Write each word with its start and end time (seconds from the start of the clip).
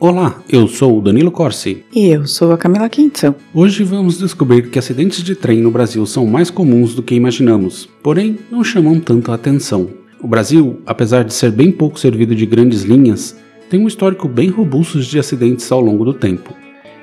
Olá, 0.00 0.40
eu 0.48 0.68
sou 0.68 0.96
o 0.96 1.02
Danilo 1.02 1.32
Corsi. 1.32 1.84
E 1.92 2.06
eu 2.06 2.24
sou 2.24 2.52
a 2.52 2.56
Camila 2.56 2.88
Quinto. 2.88 3.34
Hoje 3.52 3.82
vamos 3.82 4.16
descobrir 4.16 4.70
que 4.70 4.78
acidentes 4.78 5.24
de 5.24 5.34
trem 5.34 5.60
no 5.60 5.72
Brasil 5.72 6.06
são 6.06 6.24
mais 6.24 6.50
comuns 6.50 6.94
do 6.94 7.02
que 7.02 7.16
imaginamos, 7.16 7.88
porém 8.00 8.38
não 8.48 8.62
chamam 8.62 9.00
tanto 9.00 9.32
a 9.32 9.34
atenção. 9.34 9.90
O 10.22 10.28
Brasil, 10.28 10.80
apesar 10.86 11.24
de 11.24 11.34
ser 11.34 11.50
bem 11.50 11.72
pouco 11.72 11.98
servido 11.98 12.32
de 12.32 12.46
grandes 12.46 12.82
linhas, 12.82 13.36
tem 13.68 13.80
um 13.80 13.88
histórico 13.88 14.28
bem 14.28 14.50
robusto 14.50 15.00
de 15.00 15.18
acidentes 15.18 15.72
ao 15.72 15.80
longo 15.80 16.04
do 16.04 16.14
tempo. 16.14 16.54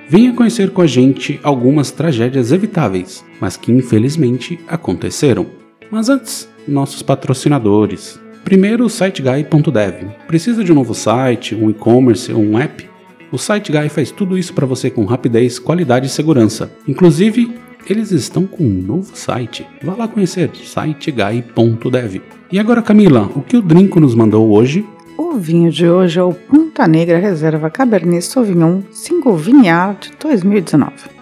Venha 0.08 0.32
conhecer 0.32 0.70
com 0.70 0.82
a 0.82 0.88
gente 0.88 1.38
algumas 1.44 1.91
tragédias 1.91 2.54
evitáveis, 2.54 3.26
mas 3.41 3.58
que 3.58 3.74
infelizmente 3.74 4.58
aconteceram. 4.70 5.48
Mas 5.91 6.08
antes, 6.08 6.48
nossos 6.66 7.02
patrocinadores. 7.02 8.18
Primeiro, 8.46 8.86
o 8.86 8.90
SiteGuy.dev. 8.90 10.12
Precisa 10.27 10.64
de 10.64 10.72
um 10.72 10.76
novo 10.76 10.94
site, 10.94 11.55
um 11.55 11.70
e-commerce 11.70 12.32
ou 12.32 12.41
um 12.41 12.58
app? 12.58 12.95
O 13.36 13.38
SiteGuy 13.38 13.90
faz 13.90 14.12
tudo 14.12 14.38
isso 14.38 14.54
para 14.54 14.66
você 14.66 14.90
com 14.90 15.04
rapidez, 15.04 15.60
qualidade 15.60 16.08
e 16.08 16.10
segurança. 16.10 16.72
Inclusive, 16.88 17.54
eles 17.86 18.12
estão 18.12 18.48
com 18.48 18.64
um 18.64 18.82
novo 18.82 19.14
site. 19.14 19.68
Vá 19.84 19.94
lá 19.94 20.08
conhecer, 20.08 20.50
siteguy.dev. 20.55 22.22
E 22.50 22.58
agora, 22.58 22.82
Camila, 22.82 23.30
o 23.36 23.42
que 23.42 23.58
o 23.58 23.62
Drinco 23.62 24.00
nos 24.00 24.16
mandou 24.16 24.50
hoje? 24.52 24.86
O 25.18 25.34
vinho 25.34 25.70
de 25.70 25.86
hoje 25.86 26.18
é 26.18 26.24
o 26.24 26.32
Ponta 26.32 26.88
Negra 26.88 27.20
Reserva 27.20 27.70
Cabernet 27.70 28.24
Sauvignon 28.24 28.84
5 28.90 29.36
Vineyard 29.36 30.12
2019 30.18 31.15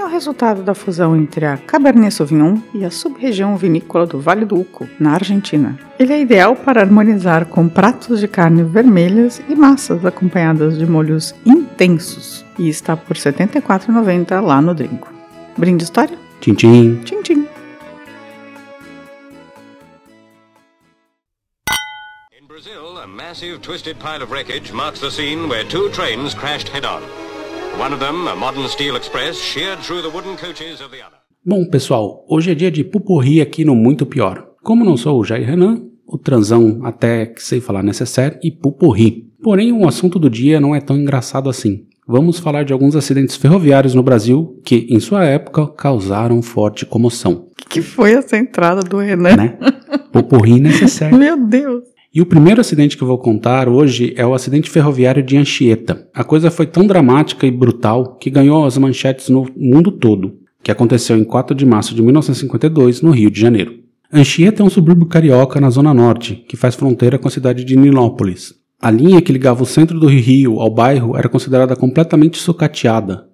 que 0.00 0.02
é 0.02 0.06
o 0.06 0.08
resultado 0.08 0.62
da 0.62 0.74
fusão 0.74 1.14
entre 1.14 1.44
a 1.44 1.58
Cabernet 1.58 2.14
Sauvignon 2.14 2.56
e 2.72 2.86
a 2.86 2.90
sub-região 2.90 3.54
vinícola 3.54 4.06
do 4.06 4.18
Vale 4.18 4.46
do 4.46 4.58
Uco, 4.58 4.88
na 4.98 5.12
Argentina. 5.12 5.78
Ele 5.98 6.14
é 6.14 6.20
ideal 6.22 6.56
para 6.56 6.80
harmonizar 6.80 7.44
com 7.44 7.68
pratos 7.68 8.18
de 8.18 8.26
carne 8.26 8.62
vermelhas 8.62 9.42
e 9.46 9.54
massas 9.54 10.02
acompanhadas 10.06 10.78
de 10.78 10.86
molhos 10.86 11.34
intensos 11.44 12.42
e 12.58 12.70
está 12.70 12.96
por 12.96 13.14
R$ 13.14 13.22
74,90 13.22 14.40
lá 14.40 14.62
no 14.62 14.74
Drinco. 14.74 15.12
Brinde 15.58 15.84
história? 15.84 16.16
Tchim, 16.40 16.54
tchim. 16.54 17.02
Tchim, 17.04 17.22
tchim. 17.22 17.46
In 22.40 22.46
Brazil, 22.48 22.96
a 22.96 23.06
massive 23.06 23.60
twisted 23.60 23.98
pile 23.98 24.22
of 24.22 24.32
wreckage 24.32 24.72
marks 24.72 25.00
the 25.00 25.10
scene 25.10 25.46
where 25.46 25.64
two 25.64 25.90
trains 25.90 26.32
crashed 26.32 26.70
head-on. 26.70 27.02
One 27.80 27.94
of 27.94 28.04
them, 28.04 28.28
a 28.28 28.36
modern 28.36 28.68
steel 28.68 28.94
express, 28.94 29.38
sheared 29.38 29.80
through 29.82 30.02
the 30.02 30.14
wooden 30.14 30.36
coaches 30.36 30.82
of 30.82 30.90
the 30.90 31.02
other. 31.02 31.16
Bom, 31.42 31.64
pessoal, 31.64 32.26
hoje 32.28 32.50
é 32.50 32.54
dia 32.54 32.70
de 32.70 32.84
pupurri 32.84 33.40
aqui 33.40 33.64
no 33.64 33.74
Muito 33.74 34.04
Pior. 34.04 34.48
Como 34.62 34.84
não 34.84 34.98
sou 34.98 35.18
o 35.18 35.24
Jair 35.24 35.46
Renan, 35.46 35.80
o 36.06 36.18
transão 36.18 36.80
até 36.84 37.24
que 37.24 37.42
sei 37.42 37.58
falar 37.58 37.82
necessário 37.82 38.38
e 38.44 38.50
pupurri. 38.50 39.30
Porém, 39.42 39.72
o 39.72 39.88
assunto 39.88 40.18
do 40.18 40.28
dia 40.28 40.60
não 40.60 40.74
é 40.74 40.80
tão 40.82 40.94
engraçado 40.94 41.48
assim. 41.48 41.86
Vamos 42.06 42.38
falar 42.38 42.64
de 42.64 42.74
alguns 42.74 42.94
acidentes 42.94 43.36
ferroviários 43.36 43.94
no 43.94 44.02
Brasil 44.02 44.60
que, 44.62 44.86
em 44.90 45.00
sua 45.00 45.24
época, 45.24 45.66
causaram 45.68 46.42
forte 46.42 46.84
comoção. 46.84 47.46
O 47.64 47.66
que 47.66 47.80
foi 47.80 48.12
essa 48.12 48.36
entrada 48.36 48.82
do 48.82 48.98
Renan? 48.98 49.36
Né? 49.36 49.58
Pupurri 50.12 50.60
necessário. 50.60 51.16
Meu 51.16 51.46
Deus! 51.46 51.84
E 52.12 52.20
o 52.20 52.26
primeiro 52.26 52.60
acidente 52.60 52.96
que 52.96 53.04
eu 53.04 53.06
vou 53.06 53.18
contar 53.18 53.68
hoje 53.68 54.12
é 54.16 54.26
o 54.26 54.34
acidente 54.34 54.68
ferroviário 54.68 55.22
de 55.22 55.36
Anchieta. 55.36 56.08
A 56.12 56.24
coisa 56.24 56.50
foi 56.50 56.66
tão 56.66 56.84
dramática 56.84 57.46
e 57.46 57.52
brutal 57.52 58.16
que 58.16 58.28
ganhou 58.28 58.64
as 58.64 58.76
manchetes 58.76 59.28
no 59.28 59.46
mundo 59.56 59.92
todo, 59.92 60.34
que 60.60 60.72
aconteceu 60.72 61.16
em 61.16 61.22
4 61.22 61.54
de 61.54 61.64
março 61.64 61.94
de 61.94 62.02
1952, 62.02 63.00
no 63.00 63.12
Rio 63.12 63.30
de 63.30 63.40
Janeiro. 63.40 63.74
Anchieta 64.12 64.60
é 64.60 64.66
um 64.66 64.70
subúrbio 64.70 65.06
carioca 65.06 65.60
na 65.60 65.70
zona 65.70 65.94
norte, 65.94 66.44
que 66.48 66.56
faz 66.56 66.74
fronteira 66.74 67.16
com 67.16 67.28
a 67.28 67.30
cidade 67.30 67.62
de 67.62 67.76
Nilópolis. 67.76 68.54
A 68.82 68.90
linha 68.90 69.22
que 69.22 69.32
ligava 69.32 69.62
o 69.62 69.66
centro 69.66 70.00
do 70.00 70.08
Rio 70.08 70.58
ao 70.58 70.68
bairro 70.68 71.16
era 71.16 71.28
considerada 71.28 71.76
completamente 71.76 72.38
sucateada, 72.38 73.28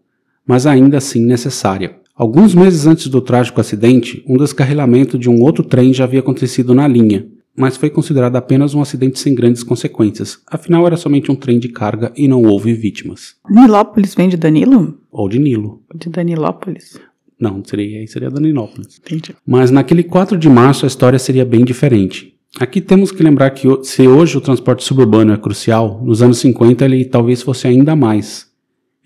mas 0.47 0.67
ainda 0.67 0.99
assim 0.99 1.25
necessária. 1.25 1.97
Alguns 2.15 2.55
meses 2.55 2.87
antes 2.87 3.09
do 3.09 3.23
trágico 3.23 3.59
acidente, 3.59 4.23
um 4.29 4.37
descarrilamento 4.37 5.19
de 5.19 5.31
um 5.31 5.41
outro 5.41 5.65
trem 5.65 5.95
já 5.95 6.05
havia 6.05 6.21
acontecido 6.21 6.75
na 6.75 6.87
linha, 6.87 7.27
mas 7.57 7.77
foi 7.77 7.91
considerado 7.91 8.37
apenas 8.37 8.75
um 8.75 8.83
acidente 8.83 9.19
sem 9.19 9.35
grandes 9.35 9.63
consequências. 9.63 10.41
Afinal, 10.47 10.87
era 10.87 10.97
somente 10.97 11.31
um 11.33 11.35
trem 11.35 11.59
de 11.59 11.69
carga 11.69 12.13
e 12.17 12.29
não 12.29 12.43
houve 12.43 12.75
vítimas. 12.75 13.37
Nilópolis 13.49 14.15
vem 14.15 14.29
de 14.29 14.37
Danilo? 14.37 14.99
Ou 15.11 15.29
de 15.29 15.39
Nilo. 15.39 15.83
De 15.95 16.11
Danilópolis? 16.11 17.01
Não, 17.39 17.63
seria, 17.65 18.01
aí 18.01 18.09
seria 18.09 18.31
Daninópolis. 18.31 18.99
Entendi. 18.99 19.35
Mas 19.47 19.71
naquele 19.71 20.03
4 20.03 20.37
de 20.39 20.49
março 20.49 20.87
a 20.87 20.89
história 20.89 21.19
seria 21.19 21.45
bem 21.45 21.65
diferente. 21.65 22.35
Aqui 22.59 22.81
temos 22.81 23.13
que 23.13 23.23
lembrar 23.23 23.51
que 23.51 23.69
se 23.83 24.09
hoje 24.09 24.39
o 24.39 24.41
transporte 24.41 24.83
suburbano 24.83 25.33
é 25.33 25.37
crucial, 25.37 26.03
nos 26.03 26.23
anos 26.23 26.39
50 26.39 26.85
ele 26.85 27.05
talvez 27.05 27.43
fosse 27.43 27.67
ainda 27.67 27.95
mais. 27.95 28.47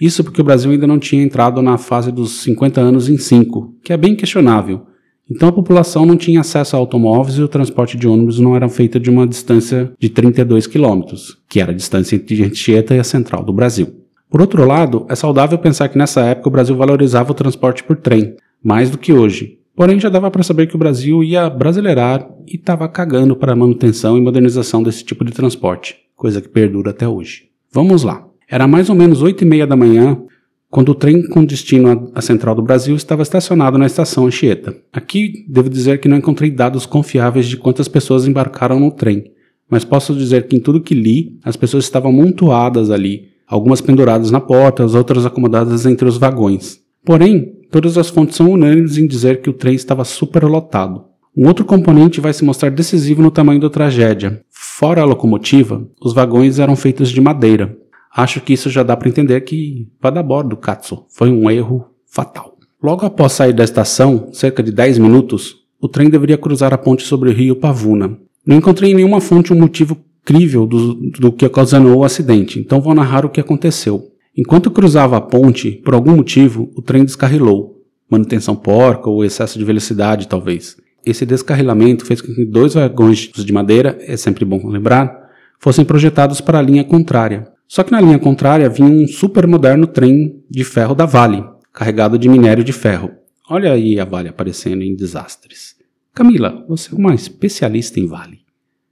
Isso 0.00 0.22
porque 0.22 0.40
o 0.40 0.44
Brasil 0.44 0.70
ainda 0.70 0.86
não 0.86 0.98
tinha 0.98 1.22
entrado 1.22 1.60
na 1.60 1.76
fase 1.76 2.12
dos 2.12 2.42
50 2.42 2.80
anos 2.80 3.08
em 3.08 3.18
5, 3.18 3.74
que 3.82 3.92
é 3.92 3.96
bem 3.96 4.14
questionável. 4.14 4.86
Então 5.30 5.48
a 5.48 5.52
população 5.52 6.04
não 6.04 6.16
tinha 6.16 6.40
acesso 6.40 6.74
a 6.74 6.78
automóveis 6.78 7.38
e 7.38 7.42
o 7.42 7.48
transporte 7.48 7.96
de 7.96 8.08
ônibus 8.08 8.40
não 8.40 8.56
era 8.56 8.68
feito 8.68 8.98
de 8.98 9.08
uma 9.08 9.26
distância 9.26 9.92
de 9.98 10.08
32 10.08 10.66
quilômetros, 10.66 11.38
que 11.48 11.60
era 11.60 11.70
a 11.70 11.74
distância 11.74 12.16
entre 12.16 12.42
Anchieta 12.44 12.96
e 12.96 12.98
a 12.98 13.04
central 13.04 13.44
do 13.44 13.52
Brasil. 13.52 13.94
Por 14.28 14.40
outro 14.40 14.64
lado, 14.66 15.06
é 15.08 15.14
saudável 15.14 15.58
pensar 15.58 15.88
que 15.88 15.98
nessa 15.98 16.22
época 16.22 16.48
o 16.48 16.52
Brasil 16.52 16.76
valorizava 16.76 17.30
o 17.30 17.34
transporte 17.34 17.84
por 17.84 17.96
trem, 17.96 18.34
mais 18.62 18.90
do 18.90 18.98
que 18.98 19.12
hoje. 19.12 19.58
Porém, 19.74 19.98
já 19.98 20.08
dava 20.08 20.30
para 20.30 20.42
saber 20.42 20.66
que 20.66 20.76
o 20.76 20.78
Brasil 20.78 21.22
ia 21.22 21.48
brasileirar 21.48 22.28
e 22.46 22.56
estava 22.56 22.88
cagando 22.88 23.34
para 23.34 23.52
a 23.52 23.56
manutenção 23.56 24.18
e 24.18 24.20
modernização 24.20 24.82
desse 24.82 25.04
tipo 25.04 25.24
de 25.24 25.32
transporte, 25.32 25.96
coisa 26.14 26.40
que 26.40 26.48
perdura 26.48 26.90
até 26.90 27.08
hoje. 27.08 27.44
Vamos 27.72 28.02
lá. 28.02 28.26
Era 28.48 28.66
mais 28.66 28.90
ou 28.90 28.96
menos 28.96 29.22
8 29.22 29.42
e 29.42 29.46
meia 29.46 29.66
da 29.66 29.76
manhã 29.76 30.20
quando 30.70 30.90
o 30.90 30.94
trem 30.94 31.26
com 31.28 31.44
destino 31.44 32.12
à 32.14 32.22
Central 32.22 32.54
do 32.54 32.62
Brasil 32.62 32.94
estava 32.94 33.22
estacionado 33.22 33.76
na 33.76 33.86
estação 33.86 34.26
Anchieta. 34.26 34.76
Aqui 34.92 35.44
devo 35.48 35.68
dizer 35.68 35.98
que 35.98 36.08
não 36.08 36.16
encontrei 36.16 36.50
dados 36.50 36.86
confiáveis 36.86 37.48
de 37.48 37.56
quantas 37.56 37.88
pessoas 37.88 38.26
embarcaram 38.26 38.78
no 38.78 38.92
trem, 38.92 39.32
mas 39.68 39.84
posso 39.84 40.14
dizer 40.14 40.46
que 40.46 40.56
em 40.56 40.60
tudo 40.60 40.80
que 40.80 40.94
li, 40.94 41.38
as 41.44 41.56
pessoas 41.56 41.84
estavam 41.84 42.12
amontoadas 42.12 42.88
ali, 42.88 43.30
algumas 43.48 43.80
penduradas 43.80 44.30
na 44.30 44.40
porta, 44.40 44.84
as 44.84 44.94
outras 44.94 45.26
acomodadas 45.26 45.86
entre 45.86 46.08
os 46.08 46.16
vagões. 46.16 46.78
Porém, 47.04 47.52
todas 47.70 47.98
as 47.98 48.08
fontes 48.08 48.36
são 48.36 48.52
unânimes 48.52 48.96
em 48.96 49.08
dizer 49.08 49.40
que 49.40 49.50
o 49.50 49.54
trem 49.54 49.74
estava 49.74 50.04
superlotado. 50.04 51.04
Um 51.36 51.48
outro 51.48 51.64
componente 51.64 52.20
vai 52.20 52.32
se 52.32 52.44
mostrar 52.44 52.70
decisivo 52.70 53.22
no 53.22 53.30
tamanho 53.30 53.60
da 53.60 53.70
tragédia. 53.70 54.40
Fora 54.50 55.02
a 55.02 55.04
locomotiva, 55.04 55.84
os 56.00 56.12
vagões 56.12 56.58
eram 56.58 56.76
feitos 56.76 57.10
de 57.10 57.20
madeira, 57.20 57.76
Acho 58.14 58.40
que 58.40 58.52
isso 58.52 58.68
já 58.68 58.82
dá 58.82 58.96
para 58.96 59.08
entender 59.08 59.40
que 59.42 59.88
vai 60.00 60.10
dar 60.12 60.22
bordo, 60.22 60.56
Katsu. 60.56 61.06
Foi 61.10 61.30
um 61.30 61.50
erro 61.50 61.86
fatal. 62.06 62.56
Logo 62.82 63.06
após 63.06 63.32
sair 63.32 63.52
da 63.52 63.62
estação, 63.62 64.30
cerca 64.32 64.62
de 64.62 64.72
10 64.72 64.98
minutos, 64.98 65.56
o 65.80 65.88
trem 65.88 66.10
deveria 66.10 66.38
cruzar 66.38 66.74
a 66.74 66.78
ponte 66.78 67.02
sobre 67.02 67.28
o 67.28 67.32
rio 67.32 67.56
Pavuna. 67.56 68.18
Não 68.44 68.56
encontrei 68.56 68.90
em 68.90 68.94
nenhuma 68.94 69.20
fonte 69.20 69.52
um 69.52 69.58
motivo 69.58 69.96
crível 70.24 70.66
do, 70.66 70.94
do 70.94 71.32
que 71.32 71.46
ocasionou 71.46 71.98
o 71.98 72.04
acidente, 72.04 72.58
então 72.58 72.80
vou 72.80 72.94
narrar 72.94 73.24
o 73.24 73.30
que 73.30 73.40
aconteceu. 73.40 74.10
Enquanto 74.36 74.70
cruzava 74.70 75.16
a 75.16 75.20
ponte, 75.20 75.72
por 75.72 75.94
algum 75.94 76.16
motivo, 76.16 76.70
o 76.76 76.82
trem 76.82 77.04
descarrilou. 77.04 77.82
Manutenção 78.10 78.56
porca 78.56 79.08
ou 79.08 79.24
excesso 79.24 79.58
de 79.58 79.64
velocidade, 79.64 80.26
talvez. 80.26 80.76
Esse 81.04 81.24
descarrilamento 81.24 82.04
fez 82.04 82.20
com 82.20 82.32
que 82.34 82.44
dois 82.44 82.74
vagões 82.74 83.30
de 83.32 83.52
madeira, 83.52 83.98
é 84.02 84.16
sempre 84.16 84.44
bom 84.44 84.66
lembrar, 84.68 85.30
fossem 85.58 85.84
projetados 85.84 86.40
para 86.40 86.58
a 86.58 86.62
linha 86.62 86.84
contrária. 86.84 87.48
Só 87.70 87.84
que 87.84 87.92
na 87.92 88.00
linha 88.00 88.18
contrária 88.18 88.68
vinha 88.68 88.88
um 88.88 89.06
super 89.06 89.46
moderno 89.46 89.86
trem 89.86 90.42
de 90.50 90.64
ferro 90.64 90.92
da 90.92 91.06
Vale, 91.06 91.44
carregado 91.72 92.18
de 92.18 92.28
minério 92.28 92.64
de 92.64 92.72
ferro. 92.72 93.12
Olha 93.48 93.72
aí 93.72 94.00
a 94.00 94.04
Vale 94.04 94.28
aparecendo 94.28 94.82
em 94.82 94.96
desastres. 94.96 95.76
Camila, 96.12 96.64
você 96.68 96.92
é 96.92 96.98
uma 96.98 97.14
especialista 97.14 98.00
em 98.00 98.08
Vale. 98.08 98.40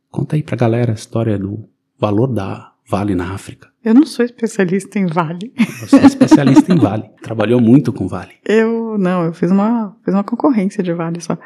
Conta 0.09 0.37
aí 0.37 0.45
pra 0.45 0.57
galera 0.57 0.93
a 0.93 0.95
história 0.95 1.37
do 1.37 1.69
valor 1.99 2.29
da 2.29 2.71
Vale 2.89 3.17
na 3.17 3.33
África. 3.35 3.69
Eu 3.85 3.95
não 3.95 4.07
sou 4.07 4.25
especialista 4.25 4.97
em 4.97 5.07
Vale. 5.07 5.53
Você 5.81 5.97
é 5.97 6.07
especialista 6.07 6.73
em 6.73 6.79
Vale. 6.79 7.11
Trabalhou 7.21 7.61
muito 7.61 7.93
com 7.93 8.07
Vale. 8.07 8.35
Eu 8.47 8.97
não, 8.97 9.25
eu 9.25 9.33
fiz 9.33 9.51
uma, 9.51 9.97
fiz 10.05 10.15
uma 10.15 10.23
concorrência 10.23 10.85
de 10.85 10.93
Vale 10.93 11.21
só. 11.21 11.37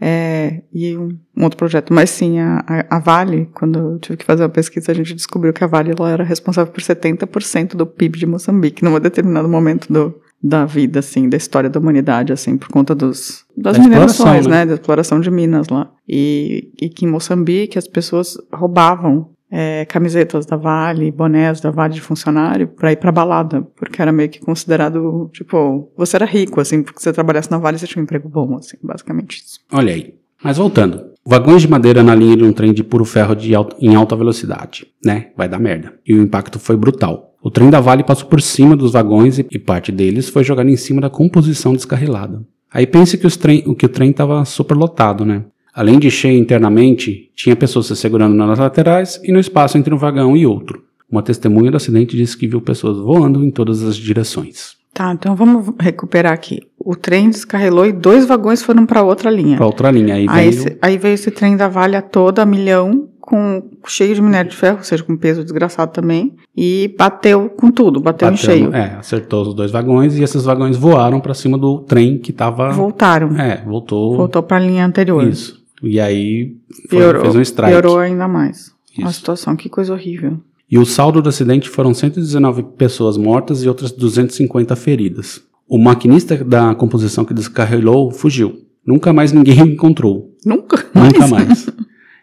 É, 0.00 0.62
e 0.72 0.96
um, 0.96 1.16
um, 1.36 1.44
outro 1.44 1.56
projeto. 1.56 1.92
Mas 1.92 2.10
sim, 2.10 2.38
a, 2.38 2.86
a, 2.90 2.98
Vale, 2.98 3.48
quando 3.54 3.78
eu 3.78 3.98
tive 3.98 4.18
que 4.18 4.24
fazer 4.24 4.42
uma 4.42 4.48
pesquisa, 4.48 4.92
a 4.92 4.94
gente 4.94 5.14
descobriu 5.14 5.52
que 5.52 5.62
a 5.62 5.66
Vale 5.66 5.92
ela 5.96 6.10
era 6.10 6.24
responsável 6.24 6.72
por 6.72 6.82
70% 6.82 7.74
do 7.74 7.86
PIB 7.86 8.18
de 8.18 8.26
Moçambique, 8.26 8.84
num 8.84 8.98
determinado 8.98 9.48
momento 9.48 9.92
do, 9.92 10.14
da 10.42 10.66
vida, 10.66 10.98
assim, 10.98 11.28
da 11.28 11.36
história 11.36 11.70
da 11.70 11.80
humanidade, 11.80 12.32
assim, 12.32 12.58
por 12.58 12.68
conta 12.68 12.94
dos, 12.94 13.46
das 13.56 13.78
Da 13.78 13.82
minerações, 13.82 14.46
né? 14.46 14.58
né? 14.58 14.66
Da 14.66 14.74
exploração 14.74 15.20
de 15.20 15.30
minas 15.30 15.68
lá. 15.68 15.90
E, 16.06 16.70
e 16.80 16.90
que 16.90 17.06
em 17.06 17.08
Moçambique 17.08 17.78
as 17.78 17.88
pessoas 17.88 18.36
roubavam 18.52 19.30
é, 19.56 19.84
camisetas 19.84 20.44
da 20.44 20.56
Vale, 20.56 21.12
bonés 21.12 21.60
da 21.60 21.70
Vale 21.70 21.94
de 21.94 22.00
funcionário 22.00 22.66
pra 22.66 22.90
ir 22.90 22.96
pra 22.96 23.12
balada, 23.12 23.62
porque 23.76 24.02
era 24.02 24.10
meio 24.10 24.28
que 24.28 24.40
considerado, 24.40 25.30
tipo, 25.32 25.92
você 25.96 26.16
era 26.16 26.24
rico, 26.26 26.60
assim, 26.60 26.82
porque 26.82 27.00
você 27.00 27.12
trabalhasse 27.12 27.48
na 27.52 27.58
Vale 27.58 27.78
você 27.78 27.86
tinha 27.86 28.00
um 28.00 28.04
emprego 28.04 28.28
bom, 28.28 28.56
assim, 28.56 28.76
basicamente 28.82 29.36
isso. 29.36 29.60
Olha 29.72 29.94
aí. 29.94 30.14
Mas 30.42 30.56
voltando. 30.58 31.04
Vagões 31.24 31.62
de 31.62 31.68
madeira 31.68 32.02
na 32.02 32.14
linha 32.16 32.36
de 32.36 32.42
um 32.44 32.52
trem 32.52 32.72
de 32.74 32.82
puro 32.82 33.04
ferro 33.04 33.34
de 33.36 33.54
alta- 33.54 33.76
em 33.80 33.94
alta 33.94 34.16
velocidade, 34.16 34.88
né? 35.02 35.28
Vai 35.36 35.48
dar 35.48 35.60
merda. 35.60 35.94
E 36.06 36.12
o 36.12 36.20
impacto 36.20 36.58
foi 36.58 36.76
brutal. 36.76 37.32
O 37.40 37.48
trem 37.50 37.70
da 37.70 37.80
Vale 37.80 38.02
passou 38.02 38.28
por 38.28 38.42
cima 38.42 38.76
dos 38.76 38.92
vagões 38.92 39.38
e, 39.38 39.46
e 39.52 39.58
parte 39.58 39.92
deles 39.92 40.28
foi 40.28 40.42
jogada 40.42 40.68
em 40.68 40.76
cima 40.76 41.00
da 41.00 41.08
composição 41.08 41.72
descarrilada. 41.74 42.42
Aí 42.72 42.86
pense 42.88 43.16
que, 43.16 43.28
trem, 43.38 43.62
que 43.76 43.86
o 43.86 43.88
trem 43.88 44.10
estava 44.10 44.44
superlotado, 44.44 45.24
né? 45.24 45.44
Além 45.74 45.98
de 45.98 46.10
cheio 46.10 46.38
internamente, 46.38 47.30
tinha 47.34 47.56
pessoas 47.56 47.86
se 47.86 47.96
segurando 47.96 48.34
nas 48.34 48.58
laterais 48.58 49.20
e 49.24 49.32
no 49.32 49.40
espaço 49.40 49.76
entre 49.76 49.92
um 49.92 49.98
vagão 49.98 50.36
e 50.36 50.46
outro. 50.46 50.82
Uma 51.10 51.22
testemunha 51.22 51.70
do 51.70 51.76
acidente 51.76 52.16
disse 52.16 52.36
que 52.36 52.46
viu 52.46 52.60
pessoas 52.60 52.96
voando 52.98 53.44
em 53.44 53.50
todas 53.50 53.82
as 53.82 53.96
direções. 53.96 54.76
Tá, 54.92 55.12
então 55.12 55.34
vamos 55.34 55.74
recuperar 55.80 56.32
aqui. 56.32 56.60
O 56.78 56.94
trem 56.94 57.28
descarrilou 57.28 57.84
e 57.86 57.92
dois 57.92 58.24
vagões 58.26 58.62
foram 58.62 58.86
pra 58.86 59.02
outra 59.02 59.28
linha. 59.30 59.56
Para 59.56 59.66
outra 59.66 59.90
linha, 59.90 60.14
aí 60.14 60.26
Aí, 60.28 60.50
veio... 60.50 60.60
esse- 60.60 60.78
aí 60.80 60.96
veio 60.98 61.14
esse 61.14 61.30
trem 61.32 61.56
da 61.56 61.66
Vale 61.66 61.96
a 61.96 62.02
toda, 62.02 62.42
a 62.42 62.46
milhão, 62.46 63.08
com, 63.20 63.62
cheio 63.88 64.14
de 64.14 64.22
minério 64.22 64.50
de 64.50 64.56
ferro, 64.56 64.76
ou 64.78 64.84
seja, 64.84 65.02
com 65.02 65.16
peso 65.16 65.42
desgraçado 65.42 65.90
também, 65.92 66.34
e 66.56 66.94
bateu 66.96 67.48
com 67.50 67.70
tudo, 67.72 67.98
bateu, 68.00 68.28
em 68.28 68.32
bateu 68.32 68.44
cheio. 68.50 68.70
no- 68.70 68.76
É, 68.76 68.94
acertou 68.96 69.42
os 69.42 69.54
dois 69.54 69.72
vagões 69.72 70.16
e 70.16 70.22
esses 70.22 70.44
vagões 70.44 70.76
voaram 70.76 71.18
para 71.20 71.34
cima 71.34 71.58
do 71.58 71.80
trem 71.80 72.18
que 72.18 72.32
tava. 72.32 72.70
Voltaram. 72.70 73.36
É, 73.40 73.64
voltou. 73.66 74.16
Voltou 74.16 74.42
pra 74.44 74.60
linha 74.60 74.86
anterior. 74.86 75.26
Isso. 75.26 75.63
E 75.86 76.00
aí 76.00 76.56
foi- 76.88 76.98
Piorou, 76.98 77.22
fez 77.22 77.36
um 77.36 77.40
strike. 77.40 77.72
piorou 77.72 77.98
ainda 77.98 78.26
mais. 78.28 78.72
A 78.98 79.02
Isso. 79.08 79.12
situação, 79.20 79.56
que 79.56 79.68
coisa 79.68 79.92
horrível. 79.92 80.38
E 80.70 80.78
o 80.78 80.84
saldo 80.86 81.20
do 81.20 81.28
acidente 81.28 81.68
foram 81.68 81.92
119 81.92 82.62
pessoas 82.76 83.16
mortas 83.16 83.62
e 83.62 83.68
outras 83.68 83.92
250 83.92 84.74
feridas. 84.76 85.42
O 85.68 85.78
maquinista 85.78 86.36
da 86.44 86.74
composição 86.74 87.24
que 87.24 87.34
descarrilou 87.34 88.10
fugiu. 88.10 88.60
Nunca 88.86 89.12
mais 89.12 89.32
ninguém 89.32 89.62
o 89.62 89.66
encontrou. 89.72 90.34
Nunca. 90.44 90.84
Nunca 90.94 91.26
mais. 91.26 91.68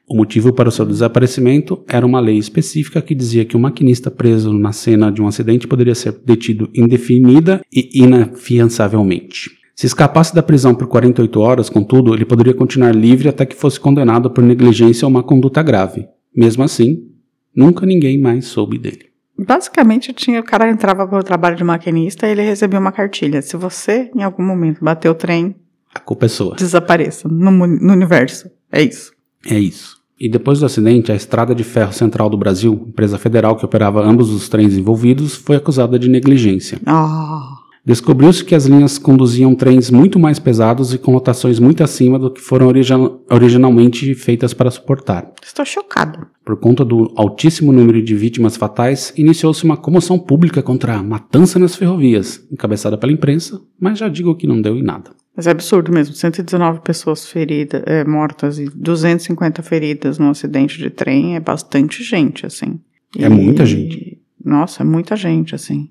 O 0.07 0.15
motivo 0.15 0.51
para 0.53 0.67
o 0.67 0.71
seu 0.71 0.85
desaparecimento 0.85 1.81
era 1.87 2.05
uma 2.05 2.19
lei 2.19 2.37
específica 2.37 3.01
que 3.01 3.15
dizia 3.15 3.45
que 3.45 3.55
o 3.55 3.59
maquinista 3.59 4.11
preso 4.11 4.51
na 4.51 4.71
cena 4.73 5.09
de 5.11 5.21
um 5.21 5.27
acidente 5.27 5.67
poderia 5.67 5.95
ser 5.95 6.19
detido 6.25 6.69
indefinida 6.75 7.61
e 7.71 7.89
inafiançavelmente. 8.03 9.51
Se 9.81 9.87
escapasse 9.87 10.35
da 10.35 10.43
prisão 10.43 10.75
por 10.75 10.85
48 10.85 11.39
horas, 11.39 11.67
contudo, 11.67 12.13
ele 12.13 12.23
poderia 12.23 12.53
continuar 12.53 12.93
livre 12.93 13.27
até 13.27 13.47
que 13.47 13.55
fosse 13.55 13.79
condenado 13.79 14.29
por 14.29 14.43
negligência 14.43 15.07
ou 15.07 15.11
má 15.11 15.23
conduta 15.23 15.63
grave. 15.63 16.05
Mesmo 16.37 16.63
assim, 16.63 16.99
nunca 17.55 17.83
ninguém 17.83 18.21
mais 18.21 18.45
soube 18.45 18.77
dele. 18.77 19.07
Basicamente, 19.35 20.13
tinha, 20.13 20.39
o 20.39 20.43
cara 20.43 20.69
entrava 20.69 21.07
para 21.07 21.17
o 21.17 21.23
trabalho 21.23 21.55
de 21.55 21.63
maquinista 21.63 22.27
e 22.27 22.29
ele 22.29 22.43
recebia 22.43 22.79
uma 22.79 22.91
cartilha. 22.91 23.41
Se 23.41 23.57
você, 23.57 24.11
em 24.15 24.21
algum 24.21 24.43
momento, 24.43 24.85
bater 24.85 25.09
o 25.09 25.15
trem, 25.15 25.55
A 25.95 25.99
culpa 25.99 26.27
é 26.27 26.29
sua. 26.29 26.55
desapareça 26.55 27.27
no, 27.27 27.49
no 27.49 27.91
universo. 27.91 28.51
É 28.71 28.83
isso. 28.83 29.11
É 29.49 29.57
isso. 29.57 29.97
E 30.19 30.29
depois 30.29 30.59
do 30.59 30.67
acidente, 30.67 31.11
a 31.11 31.15
Estrada 31.15 31.55
de 31.55 31.63
Ferro 31.63 31.91
Central 31.91 32.29
do 32.29 32.37
Brasil, 32.37 32.85
empresa 32.87 33.17
federal 33.17 33.55
que 33.55 33.65
operava 33.65 34.03
ambos 34.05 34.29
os 34.29 34.47
trens 34.47 34.77
envolvidos, 34.77 35.33
foi 35.33 35.55
acusada 35.55 35.97
de 35.97 36.07
negligência. 36.07 36.77
Ah, 36.85 37.60
Descobriu-se 37.83 38.45
que 38.45 38.53
as 38.53 38.65
linhas 38.65 38.97
conduziam 38.99 39.55
trens 39.55 39.89
muito 39.89 40.19
mais 40.19 40.37
pesados 40.37 40.93
e 40.93 40.99
com 40.99 41.13
lotações 41.13 41.59
muito 41.59 41.83
acima 41.83 42.19
do 42.19 42.29
que 42.31 42.39
foram 42.39 42.67
origi- 42.67 42.93
originalmente 43.29 44.13
feitas 44.13 44.53
para 44.53 44.69
suportar. 44.69 45.31
estou 45.43 45.65
chocada. 45.65 46.27
Por 46.45 46.57
conta 46.57 46.85
do 46.85 47.11
altíssimo 47.15 47.71
número 47.71 48.01
de 48.01 48.15
vítimas 48.15 48.55
fatais, 48.55 49.11
iniciou-se 49.17 49.63
uma 49.63 49.77
comoção 49.77 50.19
pública 50.19 50.61
contra 50.61 50.95
a 50.95 51.01
matança 51.03 51.57
nas 51.57 51.75
ferrovias, 51.75 52.45
encabeçada 52.51 52.97
pela 52.97 53.11
imprensa, 53.11 53.59
mas 53.79 53.97
já 53.97 54.07
digo 54.07 54.35
que 54.35 54.45
não 54.45 54.61
deu 54.61 54.75
em 54.77 54.83
nada. 54.83 55.11
Mas 55.35 55.47
é 55.47 55.51
absurdo 55.51 55.91
mesmo. 55.91 56.13
119 56.13 56.81
pessoas 56.81 57.25
feridas, 57.25 57.81
é, 57.87 58.03
mortas 58.03 58.59
e 58.59 58.65
250 58.75 59.63
feridas 59.63 60.19
no 60.19 60.29
acidente 60.29 60.77
de 60.77 60.89
trem 60.89 61.35
é 61.35 61.39
bastante 61.39 62.03
gente, 62.03 62.45
assim. 62.45 62.79
É 63.17 63.27
muita 63.29 63.65
gente. 63.65 64.19
Nossa, 64.43 64.83
é 64.83 64.85
muita 64.85 65.15
gente, 65.15 65.55
assim. 65.55 65.89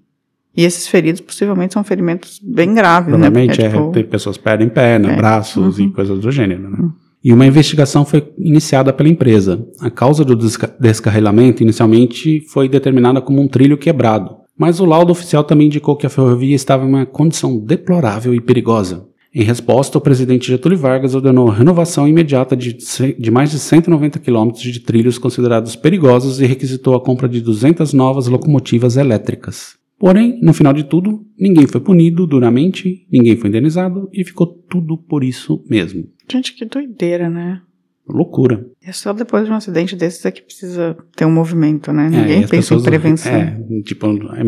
E 0.57 0.65
esses 0.65 0.87
feridos 0.89 1.21
possivelmente 1.21 1.75
são 1.75 1.85
ferimentos 1.85 2.41
bem 2.43 2.75
graves, 2.75 3.13
né? 3.13 3.19
Provavelmente 3.31 3.51
Porque 3.51 3.63
é, 3.63 3.71
tipo, 4.01 4.11
pessoas 4.11 4.37
perdem 4.37 4.69
perna, 4.69 5.13
É. 5.13 5.17
braços 5.17 5.79
Uhum. 5.79 5.87
e 5.87 5.91
coisas 5.93 6.19
do 6.19 6.31
gênero, 6.31 6.69
né? 6.69 6.89
E 7.23 7.33
uma 7.33 7.47
investigação 7.47 8.05
foi 8.05 8.27
iniciada 8.39 8.93
pela 8.93 9.09
empresa. 9.09 9.65
A 9.81 9.91
causa 9.91 10.25
do 10.25 10.35
desca- 10.35 10.75
descarrilamento 10.81 11.63
inicialmente 11.63 12.41
foi 12.49 12.69
determinada 12.69 13.21
como 13.21 13.41
um 13.41 13.47
trilho 13.47 13.77
quebrado, 13.77 14.37
mas 14.59 14.81
o 14.81 14.85
laudo 14.87 15.13
oficial 15.13 15.45
também 15.45 15.67
indicou 15.67 15.97
que 15.97 16.07
a 16.07 16.11
ferrovia 16.11 16.57
estava 16.57 16.85
em 16.85 16.89
uma 16.89 17.07
condição 17.07 17.59
deplorável 17.59 18.35
e 18.35 18.41
perigosa. 18.41 19.07
Em 19.33 19.45
resposta, 19.45 19.97
o 19.97 20.01
presidente 20.01 20.49
Getúlio 20.49 20.77
Vargas 20.79 21.15
ordenou 21.15 21.49
a 21.49 21.55
renovação 21.55 22.09
imediata 22.09 22.57
de, 22.57 22.77
de 23.17 23.31
mais 23.31 23.51
de 23.53 23.59
190 23.61 24.19
quilômetros 24.19 24.63
de 24.65 24.81
trilhos 24.81 25.19
considerados 25.19 25.77
perigosos 25.77 26.41
e 26.41 26.47
requisitou 26.47 26.97
a 26.97 27.01
compra 27.01 27.29
de 27.29 27.41
200 27.41 27.93
novas 27.93 28.27
locomotivas 28.27 28.97
elétricas. 28.97 29.79
Porém, 30.01 30.41
no 30.43 30.55
final 30.55 30.73
de 30.73 30.85
tudo, 30.85 31.21
ninguém 31.39 31.67
foi 31.67 31.79
punido 31.79 32.27
duramente, 32.27 33.07
ninguém 33.13 33.37
foi 33.37 33.51
indenizado 33.51 34.09
e 34.15 34.25
ficou 34.25 34.47
tudo 34.47 34.97
por 34.97 35.23
isso 35.23 35.63
mesmo. 35.69 36.05
Gente, 36.33 36.55
que 36.55 36.65
doideira, 36.65 37.29
né? 37.29 37.61
Loucura. 38.09 38.67
É 38.83 38.93
só 38.93 39.13
depois 39.13 39.45
de 39.45 39.53
um 39.53 39.55
acidente 39.55 39.95
desses 39.95 40.25
é 40.25 40.31
que 40.31 40.41
precisa 40.43 40.97
ter 41.15 41.27
um 41.27 41.31
movimento, 41.31 41.93
né? 41.93 42.07
É, 42.07 42.09
Ninguém 42.09 42.45
as 42.45 42.51
pensa 42.51 42.75
em 42.75 42.79
pessoas- 42.79 42.83
prevenção. 42.83 43.31
É, 43.33 43.61
tipo, 43.85 44.07
é, 44.07 44.43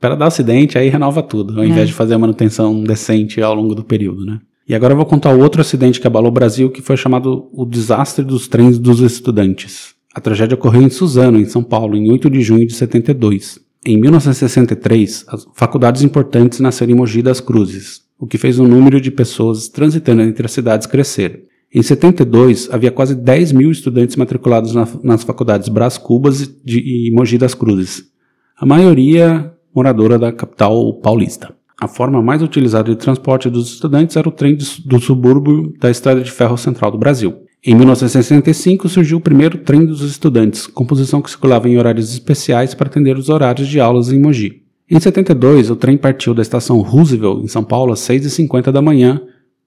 para 0.00 0.16
dar 0.16 0.26
acidente, 0.26 0.76
aí 0.76 0.88
renova 0.88 1.22
tudo, 1.22 1.56
ao 1.58 1.64
É. 1.64 1.68
invés 1.68 1.86
de 1.88 1.94
fazer 1.94 2.14
a 2.14 2.18
manutenção 2.18 2.82
decente 2.82 3.40
ao 3.40 3.54
longo 3.54 3.76
do 3.76 3.84
período, 3.84 4.26
né? 4.26 4.40
E 4.68 4.74
agora 4.74 4.92
eu 4.92 4.96
vou 4.96 5.06
contar 5.06 5.32
outro 5.32 5.60
acidente 5.60 6.00
que 6.00 6.06
abalou 6.08 6.30
o 6.30 6.34
Brasil, 6.34 6.68
que 6.68 6.82
foi 6.82 6.96
chamado 6.96 7.48
o 7.52 7.64
desastre 7.64 8.24
dos 8.24 8.48
trens 8.48 8.76
dos 8.76 8.98
estudantes. 9.00 9.94
A 10.12 10.20
tragédia 10.20 10.56
ocorreu 10.56 10.82
em 10.82 10.90
Suzano, 10.90 11.38
em 11.38 11.44
São 11.44 11.62
Paulo, 11.62 11.96
em 11.96 12.10
8 12.10 12.28
de 12.28 12.40
junho 12.42 12.66
de 12.66 12.74
72. 12.74 13.60
Em 13.88 13.96
1963, 13.96 15.26
as 15.28 15.46
faculdades 15.54 16.02
importantes 16.02 16.58
nasceram 16.58 16.90
em 16.90 16.96
Mogi 16.96 17.22
das 17.22 17.40
Cruzes, 17.40 18.00
o 18.18 18.26
que 18.26 18.36
fez 18.36 18.58
o 18.58 18.66
número 18.66 19.00
de 19.00 19.12
pessoas 19.12 19.68
transitando 19.68 20.22
entre 20.22 20.44
as 20.44 20.50
cidades 20.50 20.88
crescer. 20.88 21.44
Em 21.72 21.80
72, 21.80 22.68
havia 22.72 22.90
quase 22.90 23.14
10 23.14 23.52
mil 23.52 23.70
estudantes 23.70 24.16
matriculados 24.16 24.74
na- 24.74 24.88
nas 25.04 25.22
faculdades 25.22 25.68
Brás 25.68 25.96
Cubas 25.96 26.52
de- 26.64 26.80
e 26.80 27.12
Mogi 27.14 27.38
das 27.38 27.54
Cruzes, 27.54 28.02
a 28.58 28.66
maioria 28.66 29.52
moradora 29.72 30.18
da 30.18 30.32
capital 30.32 30.94
paulista. 30.94 31.54
A 31.80 31.86
forma 31.86 32.20
mais 32.20 32.42
utilizada 32.42 32.90
de 32.90 32.96
transporte 32.96 33.48
dos 33.48 33.68
estudantes 33.74 34.16
era 34.16 34.28
o 34.28 34.32
trem 34.32 34.58
do 34.84 34.98
subúrbio 34.98 35.72
da 35.78 35.92
Estrada 35.92 36.22
de 36.22 36.32
Ferro 36.32 36.56
Central 36.56 36.90
do 36.90 36.98
Brasil. 36.98 37.34
Em 37.68 37.74
1965 37.74 38.88
surgiu 38.88 39.18
o 39.18 39.20
primeiro 39.20 39.58
trem 39.58 39.84
dos 39.84 40.00
estudantes, 40.00 40.68
composição 40.68 41.20
que 41.20 41.28
circulava 41.28 41.68
em 41.68 41.76
horários 41.76 42.12
especiais 42.12 42.74
para 42.74 42.86
atender 42.86 43.18
os 43.18 43.28
horários 43.28 43.66
de 43.66 43.80
aulas 43.80 44.12
em 44.12 44.20
Mogi. 44.20 44.62
Em 44.88 45.00
72, 45.00 45.68
o 45.68 45.74
trem 45.74 45.96
partiu 45.96 46.32
da 46.32 46.42
estação 46.42 46.80
Roosevelt, 46.80 47.42
em 47.42 47.48
São 47.48 47.64
Paulo, 47.64 47.92
às 47.92 47.98
6h50 47.98 48.70
da 48.70 48.80
manhã, 48.80 49.20